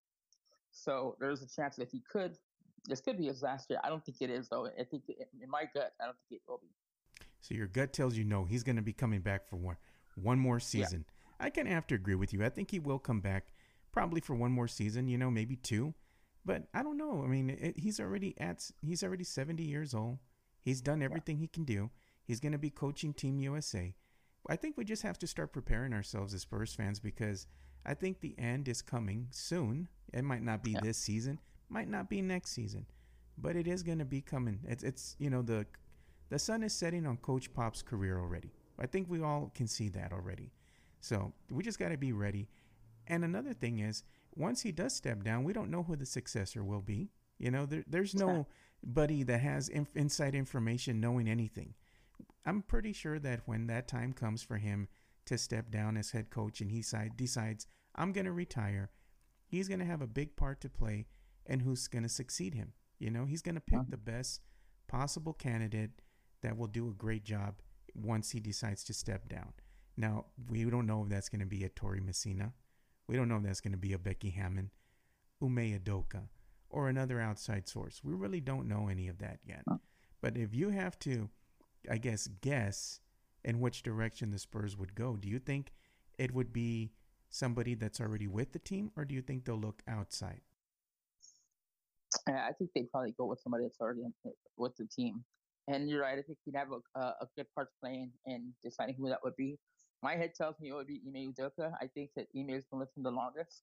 So 0.71 1.17
there's 1.21 1.43
a 1.43 1.49
chance 1.49 1.77
that 1.77 1.89
he 1.89 2.01
could. 2.11 2.37
This 2.89 3.01
could 3.01 3.19
be 3.19 3.27
his 3.27 3.43
last 3.43 3.69
year. 3.69 3.81
I 3.83 3.89
don't 3.89 4.05
think 4.05 4.19
it 4.21 4.31
is, 4.31 4.49
though. 4.49 4.67
I 4.67 4.85
think 4.85 5.05
in 5.09 5.51
my 5.51 5.65
gut, 5.75 5.93
I 6.01 6.05
don't 6.05 6.17
think 6.29 6.41
it 6.41 6.43
will 6.49 6.59
be. 6.59 6.69
So 7.41 7.55
your 7.55 7.67
gut 7.67 7.93
tells 7.93 8.17
you 8.17 8.25
no. 8.25 8.45
He's 8.45 8.63
going 8.63 8.77
to 8.77 8.83
be 8.83 8.93
coming 8.93 9.21
back 9.21 9.49
for 9.49 9.57
one 9.57 9.77
one 10.17 10.39
more 10.39 10.59
season. 10.59 11.05
Yeah. 11.07 11.47
I 11.47 11.51
kind 11.51 11.69
of 11.69 11.75
have 11.75 11.87
to 11.89 11.95
agree 11.95 12.15
with 12.15 12.33
you. 12.33 12.45
I 12.45 12.49
think 12.49 12.71
he 12.71 12.79
will 12.79 12.99
come 12.99 13.21
back, 13.21 13.53
probably 13.93 14.21
for 14.21 14.35
one 14.35 14.51
more 14.53 14.69
season. 14.69 15.07
You 15.09 15.19
know, 15.19 15.31
maybe 15.31 15.57
two. 15.57 15.95
But 16.45 16.65
I 16.73 16.83
don't 16.83 16.97
know. 16.97 17.23
I 17.25 17.27
mean, 17.27 17.51
it, 17.51 17.79
he's 17.79 18.01
already 18.01 18.35
at 18.39 18.71
he's 18.81 19.03
already 19.03 19.25
70 19.25 19.63
years 19.63 19.95
old. 19.95 20.19
He's 20.61 20.81
done 20.81 21.03
everything 21.03 21.37
yeah. 21.37 21.43
he 21.43 21.49
can 21.49 21.65
do. 21.65 21.91
He's 22.25 22.41
going 22.41 22.53
to 22.53 22.59
be 22.59 22.71
coaching 22.71 23.13
Team 23.13 23.39
USA. 23.41 23.95
I 24.49 24.57
think 24.57 24.77
we 24.77 24.85
just 24.85 25.03
have 25.03 25.19
to 25.21 25.27
start 25.27 25.53
preparing 25.53 25.93
ourselves 25.93 26.35
as 26.35 26.43
Spurs 26.43 26.75
fans 26.75 27.01
because 27.01 27.47
I 27.85 27.95
think 27.95 28.21
the 28.21 28.35
end 28.39 28.69
is 28.69 28.83
coming 28.83 29.29
soon. 29.31 29.89
It 30.13 30.23
might 30.23 30.43
not 30.43 30.63
be 30.63 30.73
yeah. 30.73 30.81
this 30.83 30.99
season, 30.99 31.41
might 31.69 31.89
not 31.89 32.09
be 32.09 32.23
next 32.23 32.53
season, 32.53 32.87
but 33.39 33.57
it 33.57 33.67
is 33.67 33.83
going 33.83 33.99
to 33.99 34.05
be 34.05 34.21
coming. 34.21 34.61
It's 34.69 34.85
it's 34.85 35.17
you 35.19 35.31
know 35.31 35.43
the 35.43 35.67
the 36.29 36.39
sun 36.39 36.63
is 36.63 36.73
setting 36.73 37.07
on 37.07 37.17
Coach 37.19 37.53
Pop's 37.53 37.83
career 37.83 38.19
already. 38.19 38.51
I 38.79 38.87
think 38.87 39.09
we 39.09 39.23
all 39.23 39.53
can 39.55 39.67
see 39.67 39.89
that 39.91 40.13
already. 40.13 40.53
So 41.01 41.33
we 41.51 41.63
just 41.63 41.79
got 41.79 41.91
to 41.91 41.97
be 41.97 42.13
ready. 42.13 42.49
And 43.07 43.25
another 43.25 43.53
thing 43.53 43.79
is, 43.79 44.03
once 44.35 44.63
he 44.63 44.73
does 44.73 44.95
step 44.95 45.23
down, 45.23 45.45
we 45.45 45.53
don't 45.53 45.71
know 45.71 45.83
who 45.83 45.97
the 45.97 46.07
successor 46.07 46.65
will 46.65 46.83
be. 46.83 47.11
You 47.39 47.51
know, 47.51 47.67
there, 47.67 47.85
there's 47.87 48.15
nobody 48.15 49.23
that 49.23 49.41
has 49.41 49.69
inf- 49.69 49.97
inside 49.97 50.35
information 50.35 51.01
knowing 51.01 51.29
anything. 51.29 51.75
I'm 52.45 52.63
pretty 52.63 52.93
sure 52.93 53.19
that 53.19 53.41
when 53.47 53.67
that 53.69 53.89
time 53.89 54.13
comes 54.13 54.43
for 54.43 54.57
him 54.57 54.89
to 55.27 55.39
step 55.39 55.71
down 55.71 55.97
as 55.97 56.11
head 56.11 56.31
coach 56.31 56.61
and 56.61 56.71
he 56.71 56.83
side, 56.83 57.17
decides, 57.17 57.67
I'm 57.95 58.13
going 58.13 58.27
to 58.27 58.33
retire, 58.33 58.91
he's 59.47 59.69
going 59.69 59.81
to 59.81 59.87
have 59.87 60.03
a 60.03 60.07
big 60.07 60.37
part 60.37 60.61
to 60.61 60.69
play 60.69 61.07
and 61.47 61.63
who's 61.63 61.89
going 61.89 62.05
to 62.05 62.09
succeed 62.09 62.55
him. 62.55 62.73
You 62.99 63.11
know, 63.11 63.25
he's 63.25 63.43
going 63.43 63.57
to 63.57 63.61
pick 63.61 63.91
the 63.91 63.97
best 63.97 64.41
possible 64.89 65.33
candidate 65.33 65.91
that 66.43 66.57
will 66.57 66.67
do 66.67 66.89
a 66.89 66.95
great 66.95 67.25
job 67.25 67.57
once 67.97 68.31
he 68.31 68.41
decides 68.41 68.85
to 68.85 68.95
step 68.95 69.29
down. 69.29 69.53
Now, 69.97 70.27
we 70.49 70.65
don't 70.65 70.87
know 70.87 71.03
if 71.03 71.09
that's 71.09 71.29
going 71.29 71.41
to 71.41 71.47
be 71.47 71.65
a 71.65 71.69
Ettore 71.69 72.01
Messina. 72.01 72.53
We 73.09 73.17
don't 73.17 73.29
know 73.29 73.37
if 73.37 73.45
that's 73.45 73.61
going 73.61 73.73
to 73.73 73.79
be 73.79 73.93
a 73.93 73.99
Becky 73.99 74.31
Hammon, 74.31 74.71
Ime 75.43 75.79
Udoka, 75.79 76.29
or 76.69 76.89
another 76.89 77.21
outside 77.21 77.69
source. 77.69 78.03
We 78.05 78.13
really 78.13 78.41
don't 78.41 78.69
know 78.69 78.89
any 78.89 79.09
of 79.09 79.19
that 79.19 79.39
yet. 79.45 79.65
But 80.21 80.37
if 80.37 80.55
you 80.55 80.71
have 80.71 80.99
to, 81.01 81.31
I 81.91 81.99
guess, 81.99 82.27
guess 82.41 83.01
in 83.47 83.61
which 83.61 83.83
direction 83.83 84.31
the 84.31 84.39
Spurs 84.39 84.77
would 84.77 84.95
go. 84.95 85.17
Do 85.17 85.29
you 85.29 85.39
think 85.39 85.73
it 86.19 86.35
would 86.35 86.53
be 86.53 86.91
somebody 87.31 87.75
that's 87.75 88.01
already 88.01 88.27
with 88.27 88.53
the 88.53 88.59
team, 88.59 88.91
or 88.97 89.05
do 89.05 89.15
you 89.15 89.23
think 89.23 89.45
they'll 89.45 89.57
look 89.57 89.83
outside? 89.89 90.41
I 92.27 92.51
think 92.59 92.71
they'd 92.75 92.91
probably 92.91 93.15
go 93.17 93.27
with 93.27 93.41
somebody 93.41 93.65
that's 93.65 93.81
already 93.81 94.03
with 94.57 94.77
the 94.77 94.87
team. 94.87 95.25
And 95.69 95.91
you're 95.91 96.03
right. 96.03 96.19
I 96.19 96.23
think 96.23 96.39
he'd 96.45 96.55
have 96.57 96.69
a, 96.71 97.01
a 97.01 97.27
good 97.37 97.47
part 97.55 97.69
to 97.69 97.75
play 97.83 98.09
in, 98.27 98.33
in 98.33 98.53
deciding 98.63 98.95
who 98.97 99.09
that 99.09 99.19
would 99.25 99.37
be. 99.37 99.59
My 100.03 100.15
head 100.15 100.35
tells 100.35 100.61
me 100.61 100.69
it 100.69 100.75
would 100.75 100.87
be 100.87 101.01
Ime 101.07 101.33
Udoka. 101.33 101.73
I 101.81 101.89
think 101.89 102.11
that 102.17 102.27
Ime 102.37 102.51
has 102.51 102.65
been 102.71 102.79
with 102.79 102.97
him 102.97 103.03
the 103.03 103.11
longest. 103.11 103.63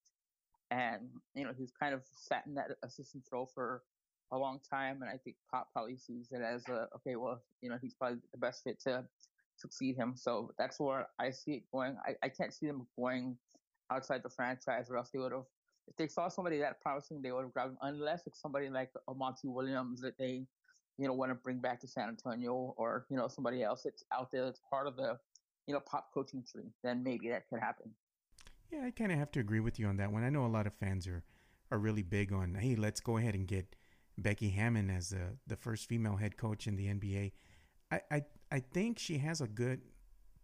And, 0.71 1.09
you 1.35 1.43
know, 1.45 1.51
he's 1.57 1.71
kind 1.71 1.93
of 1.93 2.01
sat 2.13 2.43
in 2.47 2.55
that 2.55 2.71
assistant 2.83 3.23
role 3.31 3.49
for 3.53 3.83
a 4.31 4.37
long 4.37 4.59
time. 4.69 5.01
And 5.01 5.09
I 5.09 5.17
think 5.23 5.37
Pop 5.51 5.69
probably 5.71 5.95
sees 5.95 6.27
it 6.31 6.41
as 6.41 6.67
a, 6.67 6.87
okay, 6.95 7.15
well, 7.15 7.41
you 7.61 7.69
know, 7.69 7.77
he's 7.81 7.93
probably 7.93 8.19
the 8.31 8.39
best 8.39 8.63
fit 8.63 8.81
to 8.81 9.05
succeed 9.55 9.95
him. 9.95 10.13
So 10.17 10.51
that's 10.57 10.79
where 10.79 11.07
I 11.19 11.29
see 11.29 11.51
it 11.53 11.63
going. 11.71 11.95
I, 12.05 12.15
I 12.23 12.29
can't 12.29 12.53
see 12.53 12.65
them 12.65 12.87
going 12.97 13.37
outside 13.91 14.23
the 14.23 14.29
franchise, 14.29 14.87
or 14.89 14.97
else 14.97 15.11
they 15.13 15.19
would 15.19 15.31
have. 15.31 15.43
If 15.87 15.95
they 15.97 16.07
saw 16.07 16.27
somebody 16.27 16.57
that 16.59 16.81
promising, 16.81 17.21
they 17.21 17.31
would 17.31 17.43
have 17.43 17.53
grabbed 17.53 17.73
him. 17.73 17.77
Unless 17.81 18.25
it's 18.25 18.41
somebody 18.41 18.69
like 18.69 18.89
a 19.07 19.13
Monty 19.13 19.49
Williams 19.49 20.01
that 20.01 20.17
they, 20.17 20.47
you 20.97 21.07
know, 21.07 21.13
want 21.13 21.31
to 21.31 21.35
bring 21.35 21.59
back 21.59 21.79
to 21.81 21.87
San 21.87 22.09
Antonio, 22.09 22.73
or 22.77 23.05
you 23.09 23.17
know, 23.17 23.27
somebody 23.27 23.63
else 23.63 23.83
that's 23.83 24.03
out 24.11 24.31
there 24.31 24.45
that's 24.45 24.61
part 24.69 24.87
of 24.87 24.95
the, 24.95 25.17
you 25.67 25.73
know, 25.73 25.79
pop 25.79 26.13
coaching 26.13 26.43
tree. 26.49 26.71
Then 26.83 27.03
maybe 27.03 27.29
that 27.29 27.49
could 27.49 27.59
happen. 27.59 27.91
Yeah, 28.71 28.85
I 28.85 28.91
kind 28.91 29.11
of 29.11 29.17
have 29.17 29.31
to 29.31 29.39
agree 29.39 29.59
with 29.59 29.79
you 29.79 29.87
on 29.87 29.97
that 29.97 30.11
one. 30.11 30.23
I 30.23 30.29
know 30.29 30.45
a 30.45 30.47
lot 30.47 30.67
of 30.67 30.73
fans 30.73 31.07
are 31.07 31.23
are 31.71 31.79
really 31.79 32.03
big 32.03 32.31
on, 32.31 32.55
hey, 32.55 32.75
let's 32.75 32.99
go 32.99 33.17
ahead 33.17 33.33
and 33.33 33.47
get 33.47 33.75
Becky 34.17 34.49
Hammon 34.49 34.89
as 34.89 35.09
the 35.09 35.37
the 35.47 35.55
first 35.55 35.87
female 35.87 36.17
head 36.17 36.37
coach 36.37 36.67
in 36.67 36.75
the 36.75 36.87
NBA. 36.87 37.31
I 37.91 38.01
I, 38.11 38.21
I 38.51 38.59
think 38.59 38.99
she 38.99 39.17
has 39.19 39.41
a 39.41 39.47
good 39.47 39.81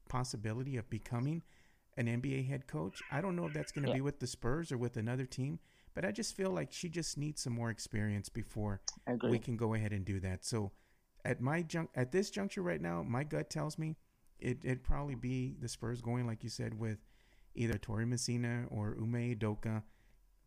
possibility 0.09 0.77
of 0.77 0.89
becoming 0.89 1.43
an 1.97 2.07
NBA 2.07 2.47
head 2.47 2.67
coach. 2.67 3.01
I 3.11 3.21
don't 3.21 3.35
know 3.35 3.45
if 3.45 3.53
that's 3.53 3.71
going 3.71 3.83
to 3.83 3.89
yeah. 3.89 3.95
be 3.95 4.01
with 4.01 4.19
the 4.19 4.27
Spurs 4.27 4.71
or 4.71 4.77
with 4.77 4.97
another 4.97 5.25
team, 5.25 5.59
but 5.99 6.07
I 6.07 6.13
just 6.13 6.33
feel 6.33 6.51
like 6.51 6.71
she 6.71 6.87
just 6.87 7.17
needs 7.17 7.43
some 7.43 7.51
more 7.51 7.69
experience 7.69 8.29
before 8.29 8.79
we 9.21 9.37
can 9.37 9.57
go 9.57 9.73
ahead 9.73 9.91
and 9.91 10.05
do 10.05 10.21
that. 10.21 10.45
So 10.45 10.71
at 11.25 11.41
my 11.41 11.61
junk 11.61 11.89
at 11.93 12.13
this 12.13 12.29
juncture 12.29 12.61
right 12.61 12.79
now, 12.79 13.03
my 13.05 13.25
gut 13.25 13.49
tells 13.49 13.77
me 13.77 13.97
it 14.39 14.59
it'd 14.63 14.81
probably 14.81 15.15
be 15.15 15.57
the 15.59 15.67
Spurs 15.67 15.99
going 15.99 16.25
like 16.25 16.41
you 16.41 16.49
said 16.49 16.79
with 16.79 16.99
either 17.53 17.73
Ettore 17.73 18.05
Messina 18.05 18.63
or 18.69 18.95
Ime 18.97 19.35
Udoka. 19.35 19.83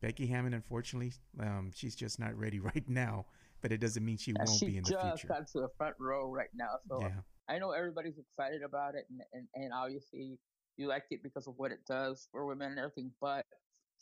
Becky 0.01 0.27
Hammon, 0.27 0.55
unfortunately, 0.55 1.12
um, 1.38 1.71
she's 1.75 1.95
just 1.95 2.19
not 2.19 2.35
ready 2.35 2.59
right 2.75 2.88
now. 2.88 3.27
But 3.61 3.73
it 3.73 3.79
doesn't 3.79 4.03
mean 4.03 4.17
she 4.17 4.33
won't 4.33 4.59
she 4.59 4.69
be 4.69 4.79
in 4.79 4.85
the 4.85 4.88
future. 4.88 5.03
She 5.03 5.11
just 5.11 5.29
got 5.29 5.47
to 5.49 5.61
the 5.61 5.69
front 5.77 5.97
row 6.01 6.33
right 6.33 6.49
now, 6.55 6.79
so 6.88 6.99
yeah. 7.03 7.11
I 7.51 7.59
know 7.59 7.73
everybody's 7.73 8.17
excited 8.17 8.62
about 8.62 8.95
it, 8.95 9.05
and, 9.11 9.21
and, 9.35 9.47
and 9.55 9.73
obviously 9.75 10.38
you 10.79 10.88
like 10.88 11.05
it 11.11 11.23
because 11.23 11.47
of 11.47 11.59
what 11.59 11.73
it 11.73 11.81
does 11.87 12.27
for 12.33 12.47
women 12.47 12.71
and 12.71 12.79
everything. 12.79 13.11
But 13.21 13.45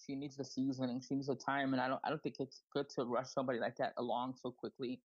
she 0.07 0.15
needs 0.15 0.37
the 0.37 0.45
seasoning, 0.45 1.01
she 1.07 1.15
needs 1.15 1.27
the 1.29 1.35
time, 1.35 1.73
and 1.73 1.81
I 1.81 1.89
don't 1.89 2.01
I 2.05 2.11
don't 2.11 2.23
think 2.23 2.37
it's 2.41 2.63
good 2.73 2.89
to 2.97 3.05
rush 3.05 3.29
somebody 3.29 3.59
like 3.59 3.77
that 3.77 3.95
along 3.97 4.35
so 4.41 4.51
quickly 4.51 5.01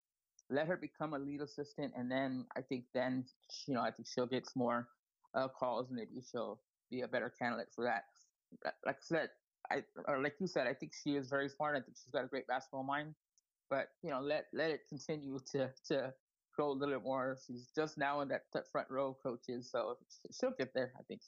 let 0.50 0.68
her 0.68 0.78
become 0.78 1.14
a 1.14 1.20
lead 1.20 1.42
assistant, 1.42 1.94
and 1.98 2.10
then 2.10 2.46
I 2.56 2.62
think 2.62 2.86
then 2.94 3.26
you 3.68 3.74
know 3.74 3.82
I 3.82 3.92
think 3.92 4.08
she'll 4.08 4.28
get 4.28 4.48
more 4.56 4.88
uh, 5.34 5.48
calls, 5.48 5.90
and 5.90 5.98
maybe 5.98 6.22
she'll 6.32 6.60
be 6.92 7.02
a 7.02 7.08
better 7.08 7.30
candidate 7.38 7.70
for 7.74 7.84
that. 7.86 8.04
Like 8.86 8.98
I 8.98 9.02
said, 9.02 9.30
I 9.72 9.84
or 10.08 10.22
like 10.22 10.36
you 10.40 10.48
said, 10.48 10.68
I 10.68 10.74
think 10.74 10.94
she 10.94 11.16
is 11.16 11.30
very 11.30 11.50
smart. 11.50 11.76
I 11.76 11.82
think 11.82 11.98
she's 11.98 12.12
got 12.12 12.24
a 12.24 12.28
great 12.28 12.48
basketball 12.48 12.84
mind, 12.84 13.16
but 13.70 13.90
you 14.04 14.12
know 14.12 14.22
let 14.22 14.46
let 14.54 14.70
it 14.70 14.82
continue 14.88 15.40
to 15.52 15.72
to 15.88 16.14
grow 16.56 16.72
a 16.72 16.74
little 16.74 16.96
bit 16.96 17.04
more. 17.04 17.38
She's 17.46 17.72
just 17.76 17.98
now 17.98 18.22
in 18.22 18.28
that 18.30 18.44
front 18.72 18.90
row 18.90 19.18
coaches, 19.22 19.70
so 19.72 19.98
she'll 20.40 20.56
get 20.58 20.74
there. 20.74 20.94
I 21.00 21.04
think. 21.04 21.22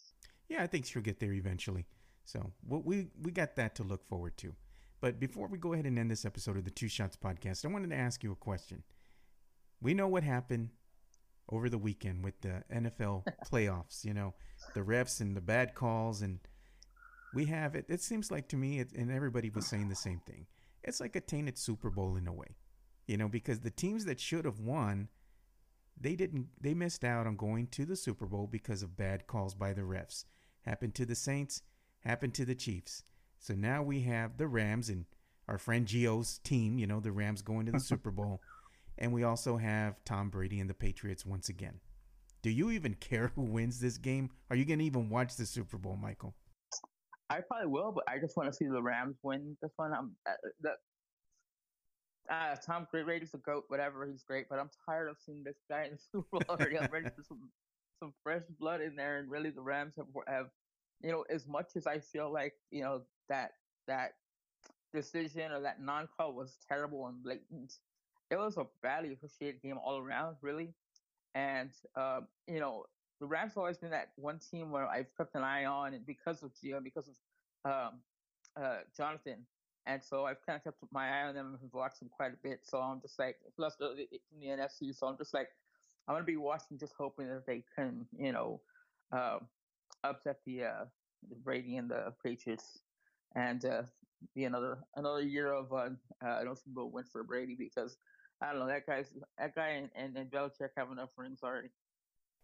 Yeah, 0.49 0.63
I 0.63 0.67
think 0.67 0.85
she'll 0.85 1.01
get 1.01 1.19
there 1.19 1.33
eventually. 1.33 1.85
So 2.27 2.51
we 2.67 3.07
we 3.21 3.31
got 3.31 3.55
that 3.55 3.75
to 3.75 3.83
look 3.83 4.05
forward 4.05 4.37
to. 4.39 4.53
But 4.99 5.19
before 5.19 5.47
we 5.47 5.57
go 5.57 5.73
ahead 5.73 5.85
and 5.85 5.97
end 5.97 6.11
this 6.11 6.25
episode 6.25 6.57
of 6.57 6.65
the 6.65 6.71
Two 6.71 6.89
Shots 6.89 7.15
podcast, 7.15 7.63
I 7.63 7.69
wanted 7.69 7.91
to 7.91 7.95
ask 7.95 8.21
you 8.23 8.31
a 8.31 8.35
question 8.35 8.83
we 9.81 9.93
know 9.93 10.07
what 10.07 10.23
happened 10.23 10.71
over 11.49 11.69
the 11.69 11.77
weekend 11.77 12.23
with 12.23 12.41
the 12.41 12.63
NFL 12.73 13.23
playoffs, 13.51 14.03
you 14.03 14.13
know, 14.13 14.33
the 14.73 14.81
refs 14.81 15.21
and 15.21 15.37
the 15.37 15.41
bad 15.41 15.73
calls. 15.73 16.21
And 16.21 16.39
we 17.33 17.45
have 17.45 17.75
it. 17.75 17.85
It 17.87 18.01
seems 18.01 18.31
like 18.31 18.49
to 18.49 18.57
me, 18.57 18.79
it, 18.79 18.91
and 18.93 19.11
everybody 19.11 19.49
was 19.49 19.65
saying 19.65 19.87
the 19.87 19.95
same 19.95 20.21
thing. 20.25 20.47
It's 20.83 20.99
like 20.99 21.15
a 21.15 21.21
tainted 21.21 21.57
Super 21.57 21.89
Bowl 21.89 22.17
in 22.17 22.27
a 22.27 22.33
way, 22.33 22.57
you 23.07 23.17
know, 23.17 23.27
because 23.27 23.59
the 23.59 23.69
teams 23.69 24.05
that 24.05 24.19
should 24.19 24.45
have 24.45 24.59
won, 24.59 25.09
they 25.99 26.15
didn't, 26.15 26.47
they 26.59 26.73
missed 26.73 27.03
out 27.03 27.27
on 27.27 27.35
going 27.37 27.67
to 27.67 27.85
the 27.85 27.95
Super 27.95 28.25
Bowl 28.25 28.47
because 28.47 28.83
of 28.83 28.97
bad 28.97 29.27
calls 29.27 29.53
by 29.53 29.73
the 29.73 29.81
refs. 29.81 30.25
Happened 30.61 30.95
to 30.95 31.05
the 31.05 31.15
Saints, 31.15 31.61
happened 32.05 32.33
to 32.35 32.45
the 32.45 32.55
Chiefs. 32.55 33.03
So 33.39 33.53
now 33.53 33.83
we 33.83 34.01
have 34.01 34.37
the 34.37 34.47
Rams 34.47 34.89
and 34.89 35.05
our 35.47 35.57
friend 35.57 35.85
Gio's 35.85 36.39
team, 36.39 36.77
you 36.77 36.87
know, 36.87 36.99
the 36.99 37.11
Rams 37.11 37.41
going 37.41 37.65
to 37.67 37.71
the 37.71 37.79
Super 37.91 38.11
Bowl. 38.11 38.41
And 38.97 39.13
we 39.13 39.23
also 39.23 39.57
have 39.57 40.03
Tom 40.05 40.29
Brady 40.29 40.59
and 40.59 40.69
the 40.69 40.73
Patriots 40.73 41.25
once 41.25 41.49
again. 41.49 41.79
Do 42.41 42.49
you 42.49 42.71
even 42.71 42.95
care 42.95 43.31
who 43.35 43.43
wins 43.43 43.79
this 43.79 43.97
game? 43.97 44.29
Are 44.49 44.55
you 44.55 44.65
going 44.65 44.79
to 44.79 44.85
even 44.85 45.09
watch 45.09 45.35
the 45.35 45.45
Super 45.45 45.77
Bowl, 45.77 45.97
Michael? 45.97 46.35
I 47.29 47.41
probably 47.41 47.67
will, 47.67 47.91
but 47.91 48.05
I 48.07 48.19
just 48.19 48.37
want 48.37 48.49
to 48.49 48.55
see 48.55 48.65
the 48.65 48.81
Rams 48.81 49.17
win 49.21 49.57
this 49.61 49.71
one. 49.75 49.91
I'm 49.93 50.15
uh, 50.27 50.31
the 50.61 50.71
uh, 52.29 52.55
Tom 52.65 52.87
Brady's 52.91 53.33
a 53.33 53.37
goat, 53.37 53.65
whatever. 53.67 54.05
He's 54.05 54.23
great, 54.23 54.47
but 54.49 54.59
I'm 54.59 54.69
tired 54.85 55.09
of 55.09 55.17
seeing 55.25 55.43
this 55.43 55.57
guy 55.69 55.85
in 55.85 55.91
the 55.91 55.97
Super 56.11 56.27
Bowl 56.31 56.41
already. 56.49 56.77
I'm 56.77 56.89
ready 56.91 57.09
for 57.09 57.23
some 57.27 57.49
some 57.99 58.13
fresh 58.23 58.43
blood 58.59 58.81
in 58.81 58.95
there, 58.95 59.17
and 59.17 59.29
really 59.29 59.49
the 59.49 59.61
Rams 59.61 59.93
have 59.97 60.07
have 60.27 60.47
you 61.01 61.11
know 61.11 61.23
as 61.29 61.47
much 61.47 61.75
as 61.75 61.87
I 61.87 61.99
feel 61.99 62.31
like 62.31 62.53
you 62.71 62.81
know 62.81 63.01
that 63.29 63.51
that 63.87 64.13
decision 64.93 65.51
or 65.51 65.61
that 65.61 65.81
non 65.81 66.07
call 66.17 66.33
was 66.33 66.57
terrible 66.67 67.07
and 67.07 67.21
blatant 67.23 67.77
it 68.29 68.37
was 68.37 68.57
a 68.57 68.67
badly 68.81 69.13
officiated 69.13 69.61
game 69.61 69.77
all 69.83 69.97
around, 69.97 70.37
really. 70.41 70.73
And 71.35 71.71
uh, 71.95 72.21
you 72.47 72.59
know, 72.59 72.85
the 73.19 73.25
Rams 73.25 73.51
have 73.51 73.57
always 73.57 73.77
been 73.77 73.91
that 73.91 74.09
one 74.15 74.39
team 74.39 74.71
where 74.71 74.87
I've 74.87 75.15
kept 75.15 75.35
an 75.35 75.43
eye 75.43 75.65
on, 75.65 75.93
and 75.93 76.05
because 76.05 76.43
of 76.43 76.51
Gio, 76.53 76.83
because 76.83 77.07
of 77.07 77.71
um, 77.71 77.99
uh, 78.61 78.79
Jonathan, 78.95 79.45
and 79.85 80.03
so 80.03 80.25
I've 80.25 80.45
kind 80.45 80.57
of 80.57 80.63
kept 80.63 80.77
my 80.91 81.07
eye 81.07 81.27
on 81.27 81.35
them 81.35 81.57
and 81.61 81.71
watched 81.73 81.99
them 81.99 82.09
quite 82.09 82.33
a 82.33 82.37
bit. 82.43 82.61
So 82.63 82.79
I'm 82.79 83.01
just 83.01 83.17
like, 83.19 83.37
plus 83.55 83.75
the, 83.75 84.07
the 84.39 84.47
NFC, 84.47 84.93
so 84.93 85.07
I'm 85.07 85.17
just 85.17 85.33
like, 85.33 85.49
I'm 86.07 86.15
gonna 86.15 86.25
be 86.25 86.37
watching, 86.37 86.77
just 86.77 86.93
hoping 86.97 87.27
that 87.27 87.45
they 87.45 87.63
can, 87.75 88.05
you 88.17 88.31
know, 88.31 88.61
uh, 89.11 89.39
upset 90.09 90.37
the 90.45 90.63
uh, 90.63 90.85
the 91.29 91.35
Brady 91.35 91.77
and 91.77 91.89
the 91.89 92.13
Patriots, 92.23 92.79
and 93.35 93.63
uh, 93.65 93.83
be 94.35 94.45
another 94.45 94.79
another 94.95 95.21
year 95.21 95.51
of 95.53 95.71
uh, 95.71 95.89
uh, 96.25 96.43
no 96.43 96.53
Super 96.53 96.75
Bowl 96.75 96.91
win 96.91 97.05
for 97.05 97.23
Brady 97.23 97.55
because 97.57 97.97
I 98.41 98.51
don't 98.51 98.59
know 98.59 98.67
that 98.67 98.85
guy's 98.85 99.13
that 99.37 99.55
guy 99.55 99.69
and, 99.69 99.89
and, 99.95 100.15
and 100.17 100.31
Belichick 100.31 100.69
have 100.75 100.91
enough 100.91 101.09
rings 101.17 101.39
already. 101.43 101.69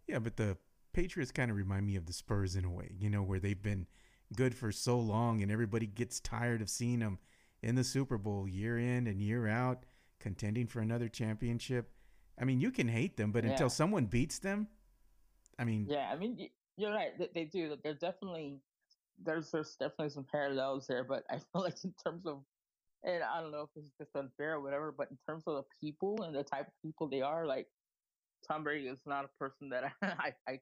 Yeah, 0.07 0.19
but 0.19 0.37
the 0.37 0.57
Patriots 0.93 1.31
kind 1.31 1.49
of 1.49 1.57
remind 1.57 1.85
me 1.85 1.95
of 1.95 2.05
the 2.05 2.13
Spurs 2.13 2.55
in 2.55 2.65
a 2.65 2.71
way, 2.71 2.91
you 2.99 3.09
know, 3.09 3.23
where 3.23 3.39
they've 3.39 3.61
been 3.61 3.87
good 4.35 4.55
for 4.55 4.71
so 4.71 4.99
long 4.99 5.41
and 5.41 5.51
everybody 5.51 5.85
gets 5.85 6.19
tired 6.19 6.61
of 6.61 6.69
seeing 6.69 6.99
them 6.99 7.19
in 7.61 7.75
the 7.75 7.83
Super 7.83 8.17
Bowl 8.17 8.47
year 8.47 8.77
in 8.77 9.07
and 9.07 9.21
year 9.21 9.47
out, 9.47 9.85
contending 10.19 10.67
for 10.67 10.81
another 10.81 11.07
championship. 11.07 11.91
I 12.39 12.45
mean, 12.45 12.59
you 12.59 12.71
can 12.71 12.87
hate 12.87 13.17
them, 13.17 13.31
but 13.31 13.43
yeah. 13.43 13.51
until 13.51 13.69
someone 13.69 14.05
beats 14.05 14.39
them, 14.39 14.67
I 15.57 15.63
mean, 15.63 15.87
yeah, 15.89 16.09
I 16.11 16.17
mean, 16.17 16.49
you're 16.77 16.93
right. 16.93 17.11
They, 17.33 17.45
do. 17.45 17.77
They're 17.83 17.93
definitely 17.93 18.59
there's 19.23 19.51
there's 19.51 19.75
definitely 19.79 20.09
some 20.09 20.25
parallels 20.31 20.87
there, 20.87 21.03
but 21.03 21.23
I 21.29 21.37
feel 21.53 21.61
like 21.61 21.75
in 21.83 21.93
terms 22.05 22.25
of 22.25 22.43
and 23.03 23.21
I 23.23 23.41
don't 23.41 23.51
know 23.51 23.63
if 23.63 23.69
it's 23.75 23.97
just 23.99 24.15
unfair 24.15 24.53
or 24.53 24.61
whatever, 24.61 24.93
but 24.97 25.09
in 25.11 25.17
terms 25.27 25.43
of 25.45 25.55
the 25.55 25.63
people 25.81 26.23
and 26.23 26.33
the 26.33 26.43
type 26.43 26.67
of 26.67 26.73
people 26.81 27.07
they 27.09 27.21
are, 27.21 27.45
like 27.45 27.67
Tom 28.47 28.63
Brady 28.63 28.87
is 28.87 28.99
not 29.05 29.25
a 29.25 29.29
person 29.39 29.69
that 29.69 29.83
I 30.01 30.07
I 30.19 30.33
I, 30.47 30.59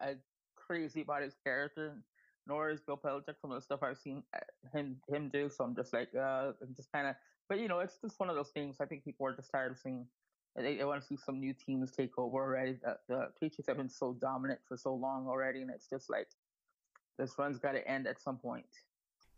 I 0.00 0.14
crazy 0.56 1.02
about 1.02 1.22
his 1.22 1.34
character, 1.44 2.02
nor 2.46 2.70
is 2.70 2.80
Bill 2.80 2.96
Belichick. 3.02 3.40
Some 3.40 3.50
of 3.52 3.56
the 3.56 3.62
stuff 3.62 3.80
I've 3.82 3.98
seen 3.98 4.22
uh, 4.34 4.40
him 4.76 4.96
him 5.08 5.28
do, 5.28 5.50
so 5.50 5.64
I'm 5.64 5.76
just 5.76 5.92
like, 5.92 6.08
uh, 6.14 6.52
I'm 6.62 6.74
just 6.76 6.90
kind 6.92 7.08
of. 7.08 7.14
But 7.48 7.58
you 7.60 7.68
know, 7.68 7.80
it's 7.80 7.98
just 8.02 8.18
one 8.18 8.30
of 8.30 8.36
those 8.36 8.50
things. 8.50 8.76
I 8.80 8.86
think 8.86 9.04
people 9.04 9.26
are 9.26 9.36
just 9.36 9.50
tired 9.50 9.72
of 9.72 9.78
seeing. 9.78 10.06
They, 10.56 10.76
they 10.76 10.84
want 10.84 11.00
to 11.00 11.06
see 11.06 11.16
some 11.16 11.40
new 11.40 11.54
teams 11.54 11.90
take 11.90 12.18
over 12.18 12.38
already. 12.38 12.78
The, 12.82 12.98
the 13.08 13.28
Patriots 13.40 13.68
have 13.68 13.78
been 13.78 13.88
so 13.88 14.16
dominant 14.20 14.60
for 14.68 14.76
so 14.76 14.94
long 14.94 15.26
already, 15.26 15.62
and 15.62 15.70
it's 15.70 15.88
just 15.88 16.10
like 16.10 16.28
this 17.18 17.34
run's 17.38 17.58
got 17.58 17.72
to 17.72 17.88
end 17.88 18.06
at 18.06 18.20
some 18.20 18.36
point. 18.36 18.66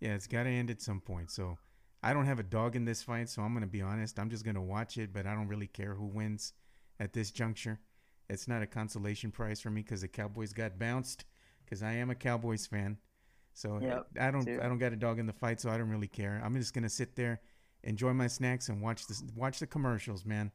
Yeah, 0.00 0.14
it's 0.14 0.26
got 0.26 0.44
to 0.44 0.50
end 0.50 0.70
at 0.70 0.82
some 0.82 1.00
point. 1.00 1.30
So 1.30 1.56
I 2.02 2.12
don't 2.12 2.26
have 2.26 2.40
a 2.40 2.44
dog 2.44 2.74
in 2.76 2.84
this 2.84 3.02
fight, 3.02 3.28
so 3.28 3.42
I'm 3.42 3.52
going 3.52 3.62
to 3.62 3.70
be 3.70 3.82
honest. 3.82 4.18
I'm 4.18 4.30
just 4.30 4.44
going 4.44 4.56
to 4.56 4.60
watch 4.60 4.98
it, 4.98 5.12
but 5.12 5.26
I 5.26 5.34
don't 5.34 5.48
really 5.48 5.68
care 5.68 5.94
who 5.94 6.06
wins 6.06 6.52
at 6.98 7.12
this 7.12 7.30
juncture. 7.30 7.78
It's 8.28 8.48
not 8.48 8.62
a 8.62 8.66
consolation 8.66 9.30
prize 9.30 9.60
for 9.60 9.70
me 9.70 9.82
because 9.82 10.00
the 10.00 10.08
Cowboys 10.08 10.52
got 10.52 10.78
bounced 10.78 11.24
because 11.64 11.82
I 11.82 11.92
am 11.92 12.10
a 12.10 12.14
Cowboys 12.14 12.66
fan. 12.66 12.98
So 13.52 13.78
yep, 13.80 14.06
I 14.20 14.30
don't 14.30 14.44
too. 14.44 14.58
I 14.62 14.68
don't 14.68 14.78
got 14.78 14.92
a 14.92 14.96
dog 14.96 15.18
in 15.18 15.26
the 15.26 15.32
fight, 15.32 15.60
so 15.60 15.70
I 15.70 15.78
don't 15.78 15.90
really 15.90 16.08
care. 16.08 16.42
I'm 16.44 16.54
just 16.54 16.74
gonna 16.74 16.88
sit 16.88 17.14
there, 17.14 17.40
enjoy 17.84 18.12
my 18.12 18.26
snacks, 18.26 18.68
and 18.68 18.82
watch 18.82 19.06
the 19.06 19.20
watch 19.36 19.60
the 19.60 19.66
commercials, 19.66 20.24
man. 20.24 20.50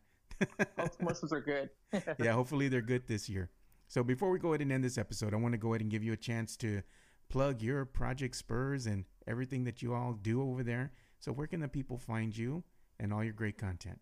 All 0.78 0.88
commercials 0.89 1.32
are 1.32 1.41
good. 1.41 1.69
yeah, 2.19 2.34
hopefully 2.34 2.67
they're 2.67 2.82
good 2.82 3.08
this 3.08 3.30
year. 3.30 3.49
So 3.88 4.04
before 4.04 4.30
we 4.30 4.39
go 4.39 4.49
ahead 4.49 4.62
and 4.62 4.71
end 4.71 4.84
this 4.84 4.97
episode, 4.97 5.34
I 5.34 5.38
want 5.38 5.54
to 5.54 5.58
go 5.58 5.73
ahead 5.73 5.82
and 5.82 5.89
give 5.89 6.04
you 6.04 6.13
a 6.13 6.17
chance 6.17 6.56
to 6.58 6.82
plug 7.30 7.62
your 7.62 7.86
Project 7.86 8.36
Spurs 8.36 8.86
and 8.86 9.06
everything 9.28 9.63
that 9.63 9.82
you 9.82 9.93
all 9.93 10.13
do 10.13 10.41
over 10.41 10.63
there. 10.63 10.91
So 11.19 11.32
where 11.32 11.47
can 11.47 11.60
the 11.60 11.67
people 11.67 11.97
find 11.97 12.36
you 12.36 12.63
and 12.99 13.13
all 13.13 13.23
your 13.23 13.34
great 13.34 13.58
content? 13.58 13.99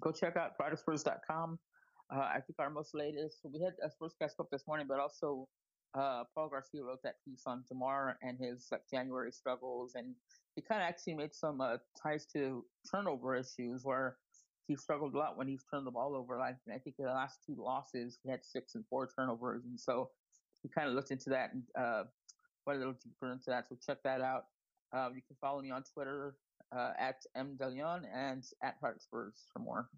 Go 0.00 0.10
check 0.10 0.36
out 0.36 0.52
ProjectSpurs.com. 0.58 1.58
Uh, 2.12 2.18
I 2.18 2.40
think 2.46 2.58
our 2.58 2.70
most 2.70 2.94
latest, 2.94 3.38
we 3.44 3.60
had 3.60 3.74
a 3.82 3.88
Spurscast 3.88 4.40
up 4.40 4.48
this 4.50 4.66
morning, 4.66 4.86
but 4.88 5.00
also 5.00 5.48
uh, 5.94 6.24
Paul 6.34 6.48
Garcia 6.48 6.82
wrote 6.82 7.02
that 7.04 7.16
piece 7.24 7.42
on 7.46 7.64
Demar 7.68 8.18
and 8.22 8.38
his 8.38 8.68
like 8.70 8.82
January 8.90 9.32
struggles, 9.32 9.94
and 9.94 10.14
he 10.56 10.62
kind 10.62 10.82
of 10.82 10.88
actually 10.88 11.14
made 11.14 11.34
some 11.34 11.60
uh, 11.60 11.76
ties 12.02 12.26
to 12.34 12.64
turnover 12.90 13.34
issues 13.36 13.84
where 13.84 14.16
he 14.66 14.76
struggled 14.76 15.14
a 15.14 15.18
lot 15.18 15.36
when 15.36 15.48
he's 15.48 15.64
turned 15.64 15.86
the 15.86 15.90
ball 15.90 16.14
over. 16.14 16.38
Like 16.38 16.56
I 16.72 16.78
think 16.78 16.96
the 16.96 17.04
last 17.06 17.40
two 17.46 17.56
losses, 17.58 18.18
he 18.22 18.30
had 18.30 18.44
six 18.44 18.74
and 18.74 18.84
four 18.88 19.08
turnovers, 19.14 19.64
and 19.64 19.78
so 19.78 20.10
he 20.62 20.68
kind 20.68 20.88
of 20.88 20.94
looked 20.94 21.10
into 21.10 21.30
that 21.30 21.52
and 21.52 21.62
uh, 21.78 22.04
went 22.66 22.76
a 22.76 22.78
little 22.78 22.98
deeper 23.02 23.32
into 23.32 23.50
that. 23.50 23.68
So 23.68 23.76
check 23.84 24.02
that 24.04 24.20
out. 24.20 24.44
Um, 24.92 25.12
you 25.14 25.22
can 25.26 25.36
follow 25.40 25.62
me 25.62 25.70
on 25.70 25.82
Twitter 25.82 26.36
uh, 26.74 26.92
at 26.98 27.24
mdeleon 27.36 28.02
and 28.14 28.44
at 28.62 28.76
heartspurs 28.80 29.46
for 29.52 29.58
more. 29.58 29.88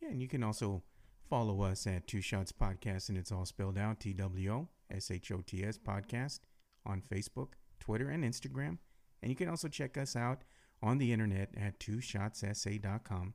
Yeah, 0.00 0.08
and 0.08 0.22
you 0.22 0.28
can 0.28 0.42
also 0.42 0.82
follow 1.28 1.62
us 1.62 1.86
at 1.86 2.06
Two 2.06 2.20
Shots 2.20 2.52
Podcast, 2.52 3.08
and 3.08 3.18
it's 3.18 3.30
all 3.30 3.44
spelled 3.44 3.78
out 3.78 4.00
T 4.00 4.12
W 4.14 4.52
O 4.52 4.68
S 4.90 5.10
H 5.10 5.30
O 5.32 5.40
T 5.46 5.64
S 5.64 5.78
Podcast 5.78 6.40
on 6.86 7.02
Facebook, 7.02 7.52
Twitter, 7.78 8.08
and 8.08 8.24
Instagram. 8.24 8.78
And 9.22 9.30
you 9.30 9.36
can 9.36 9.48
also 9.48 9.68
check 9.68 9.98
us 9.98 10.16
out 10.16 10.42
on 10.82 10.98
the 10.98 11.12
internet 11.12 11.50
at 11.56 11.78
twoshotssa.com. 11.78 13.34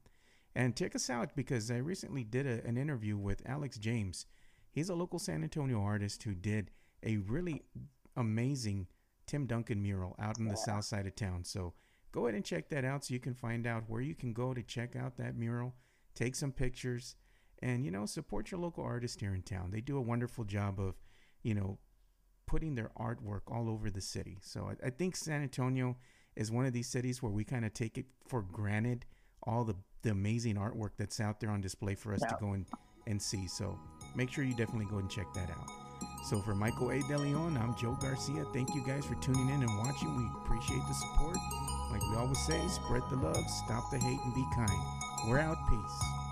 And 0.55 0.75
check 0.75 0.95
us 0.95 1.09
out 1.09 1.35
because 1.35 1.69
I 1.69 1.77
recently 1.77 2.23
did 2.23 2.47
a, 2.47 2.65
an 2.65 2.77
interview 2.77 3.17
with 3.17 3.41
Alex 3.45 3.77
James. 3.77 4.25
He's 4.71 4.89
a 4.89 4.95
local 4.95 5.19
San 5.19 5.43
Antonio 5.43 5.81
artist 5.81 6.23
who 6.23 6.33
did 6.33 6.71
a 7.03 7.17
really 7.17 7.63
amazing 8.15 8.87
Tim 9.27 9.45
Duncan 9.45 9.81
mural 9.81 10.15
out 10.19 10.37
in 10.39 10.47
the 10.47 10.55
south 10.55 10.85
side 10.85 11.07
of 11.07 11.15
town. 11.15 11.43
So 11.43 11.73
go 12.11 12.25
ahead 12.25 12.35
and 12.35 12.45
check 12.45 12.69
that 12.69 12.85
out 12.85 13.03
so 13.03 13.13
you 13.13 13.19
can 13.19 13.33
find 13.33 13.67
out 13.67 13.83
where 13.87 14.01
you 14.01 14.15
can 14.15 14.33
go 14.33 14.53
to 14.53 14.63
check 14.63 14.95
out 14.95 15.17
that 15.17 15.35
mural, 15.35 15.75
take 16.13 16.35
some 16.35 16.51
pictures, 16.51 17.15
and 17.61 17.83
you 17.83 17.91
know, 17.91 18.05
support 18.05 18.51
your 18.51 18.59
local 18.59 18.83
artist 18.83 19.19
here 19.19 19.33
in 19.33 19.41
town. 19.41 19.71
They 19.71 19.81
do 19.81 19.97
a 19.97 20.01
wonderful 20.01 20.43
job 20.43 20.79
of, 20.79 20.95
you 21.43 21.53
know, 21.53 21.79
putting 22.45 22.75
their 22.75 22.91
artwork 22.97 23.41
all 23.47 23.69
over 23.69 23.89
the 23.89 24.01
city. 24.01 24.37
So 24.41 24.69
I, 24.69 24.87
I 24.87 24.89
think 24.89 25.15
San 25.15 25.41
Antonio 25.41 25.97
is 26.35 26.51
one 26.51 26.65
of 26.65 26.73
these 26.73 26.87
cities 26.87 27.23
where 27.23 27.31
we 27.31 27.43
kind 27.43 27.65
of 27.65 27.73
take 27.73 27.97
it 27.97 28.05
for 28.27 28.41
granted 28.41 29.05
all 29.43 29.63
the, 29.63 29.75
the 30.05 30.11
amazing 30.11 30.55
artwork 30.55 30.91
that's 30.97 31.19
out 31.19 31.39
there 31.41 31.49
on 31.49 31.59
display 31.59 31.95
for 31.95 32.13
us 32.13 32.19
yeah. 32.21 32.29
to 32.29 32.37
go 32.39 32.53
and, 32.53 32.65
and 33.07 33.21
see. 33.21 33.47
So 33.47 33.77
make 34.15 34.31
sure 34.31 34.43
you 34.43 34.55
definitely 34.55 34.85
go 34.85 34.99
and 34.99 35.09
check 35.09 35.25
that 35.33 35.49
out. 35.49 35.67
So 36.29 36.41
for 36.41 36.55
Michael 36.55 36.91
A. 36.91 36.99
De 37.01 37.17
Leon, 37.17 37.57
I'm 37.57 37.75
Joe 37.75 37.97
Garcia. 37.99 38.45
Thank 38.53 38.73
you 38.75 38.85
guys 38.85 39.05
for 39.05 39.15
tuning 39.15 39.49
in 39.49 39.63
and 39.63 39.77
watching. 39.79 40.15
We 40.15 40.25
appreciate 40.43 40.81
the 40.87 40.93
support. 40.93 41.37
Like 41.91 42.01
we 42.01 42.15
always 42.17 42.39
say, 42.45 42.61
spread 42.67 43.01
the 43.09 43.17
love, 43.17 43.49
stop 43.65 43.91
the 43.91 43.97
hate, 43.97 44.19
and 44.23 44.35
be 44.35 44.45
kind. 44.55 44.69
We're 45.27 45.39
out. 45.39 45.57
Peace. 45.69 46.24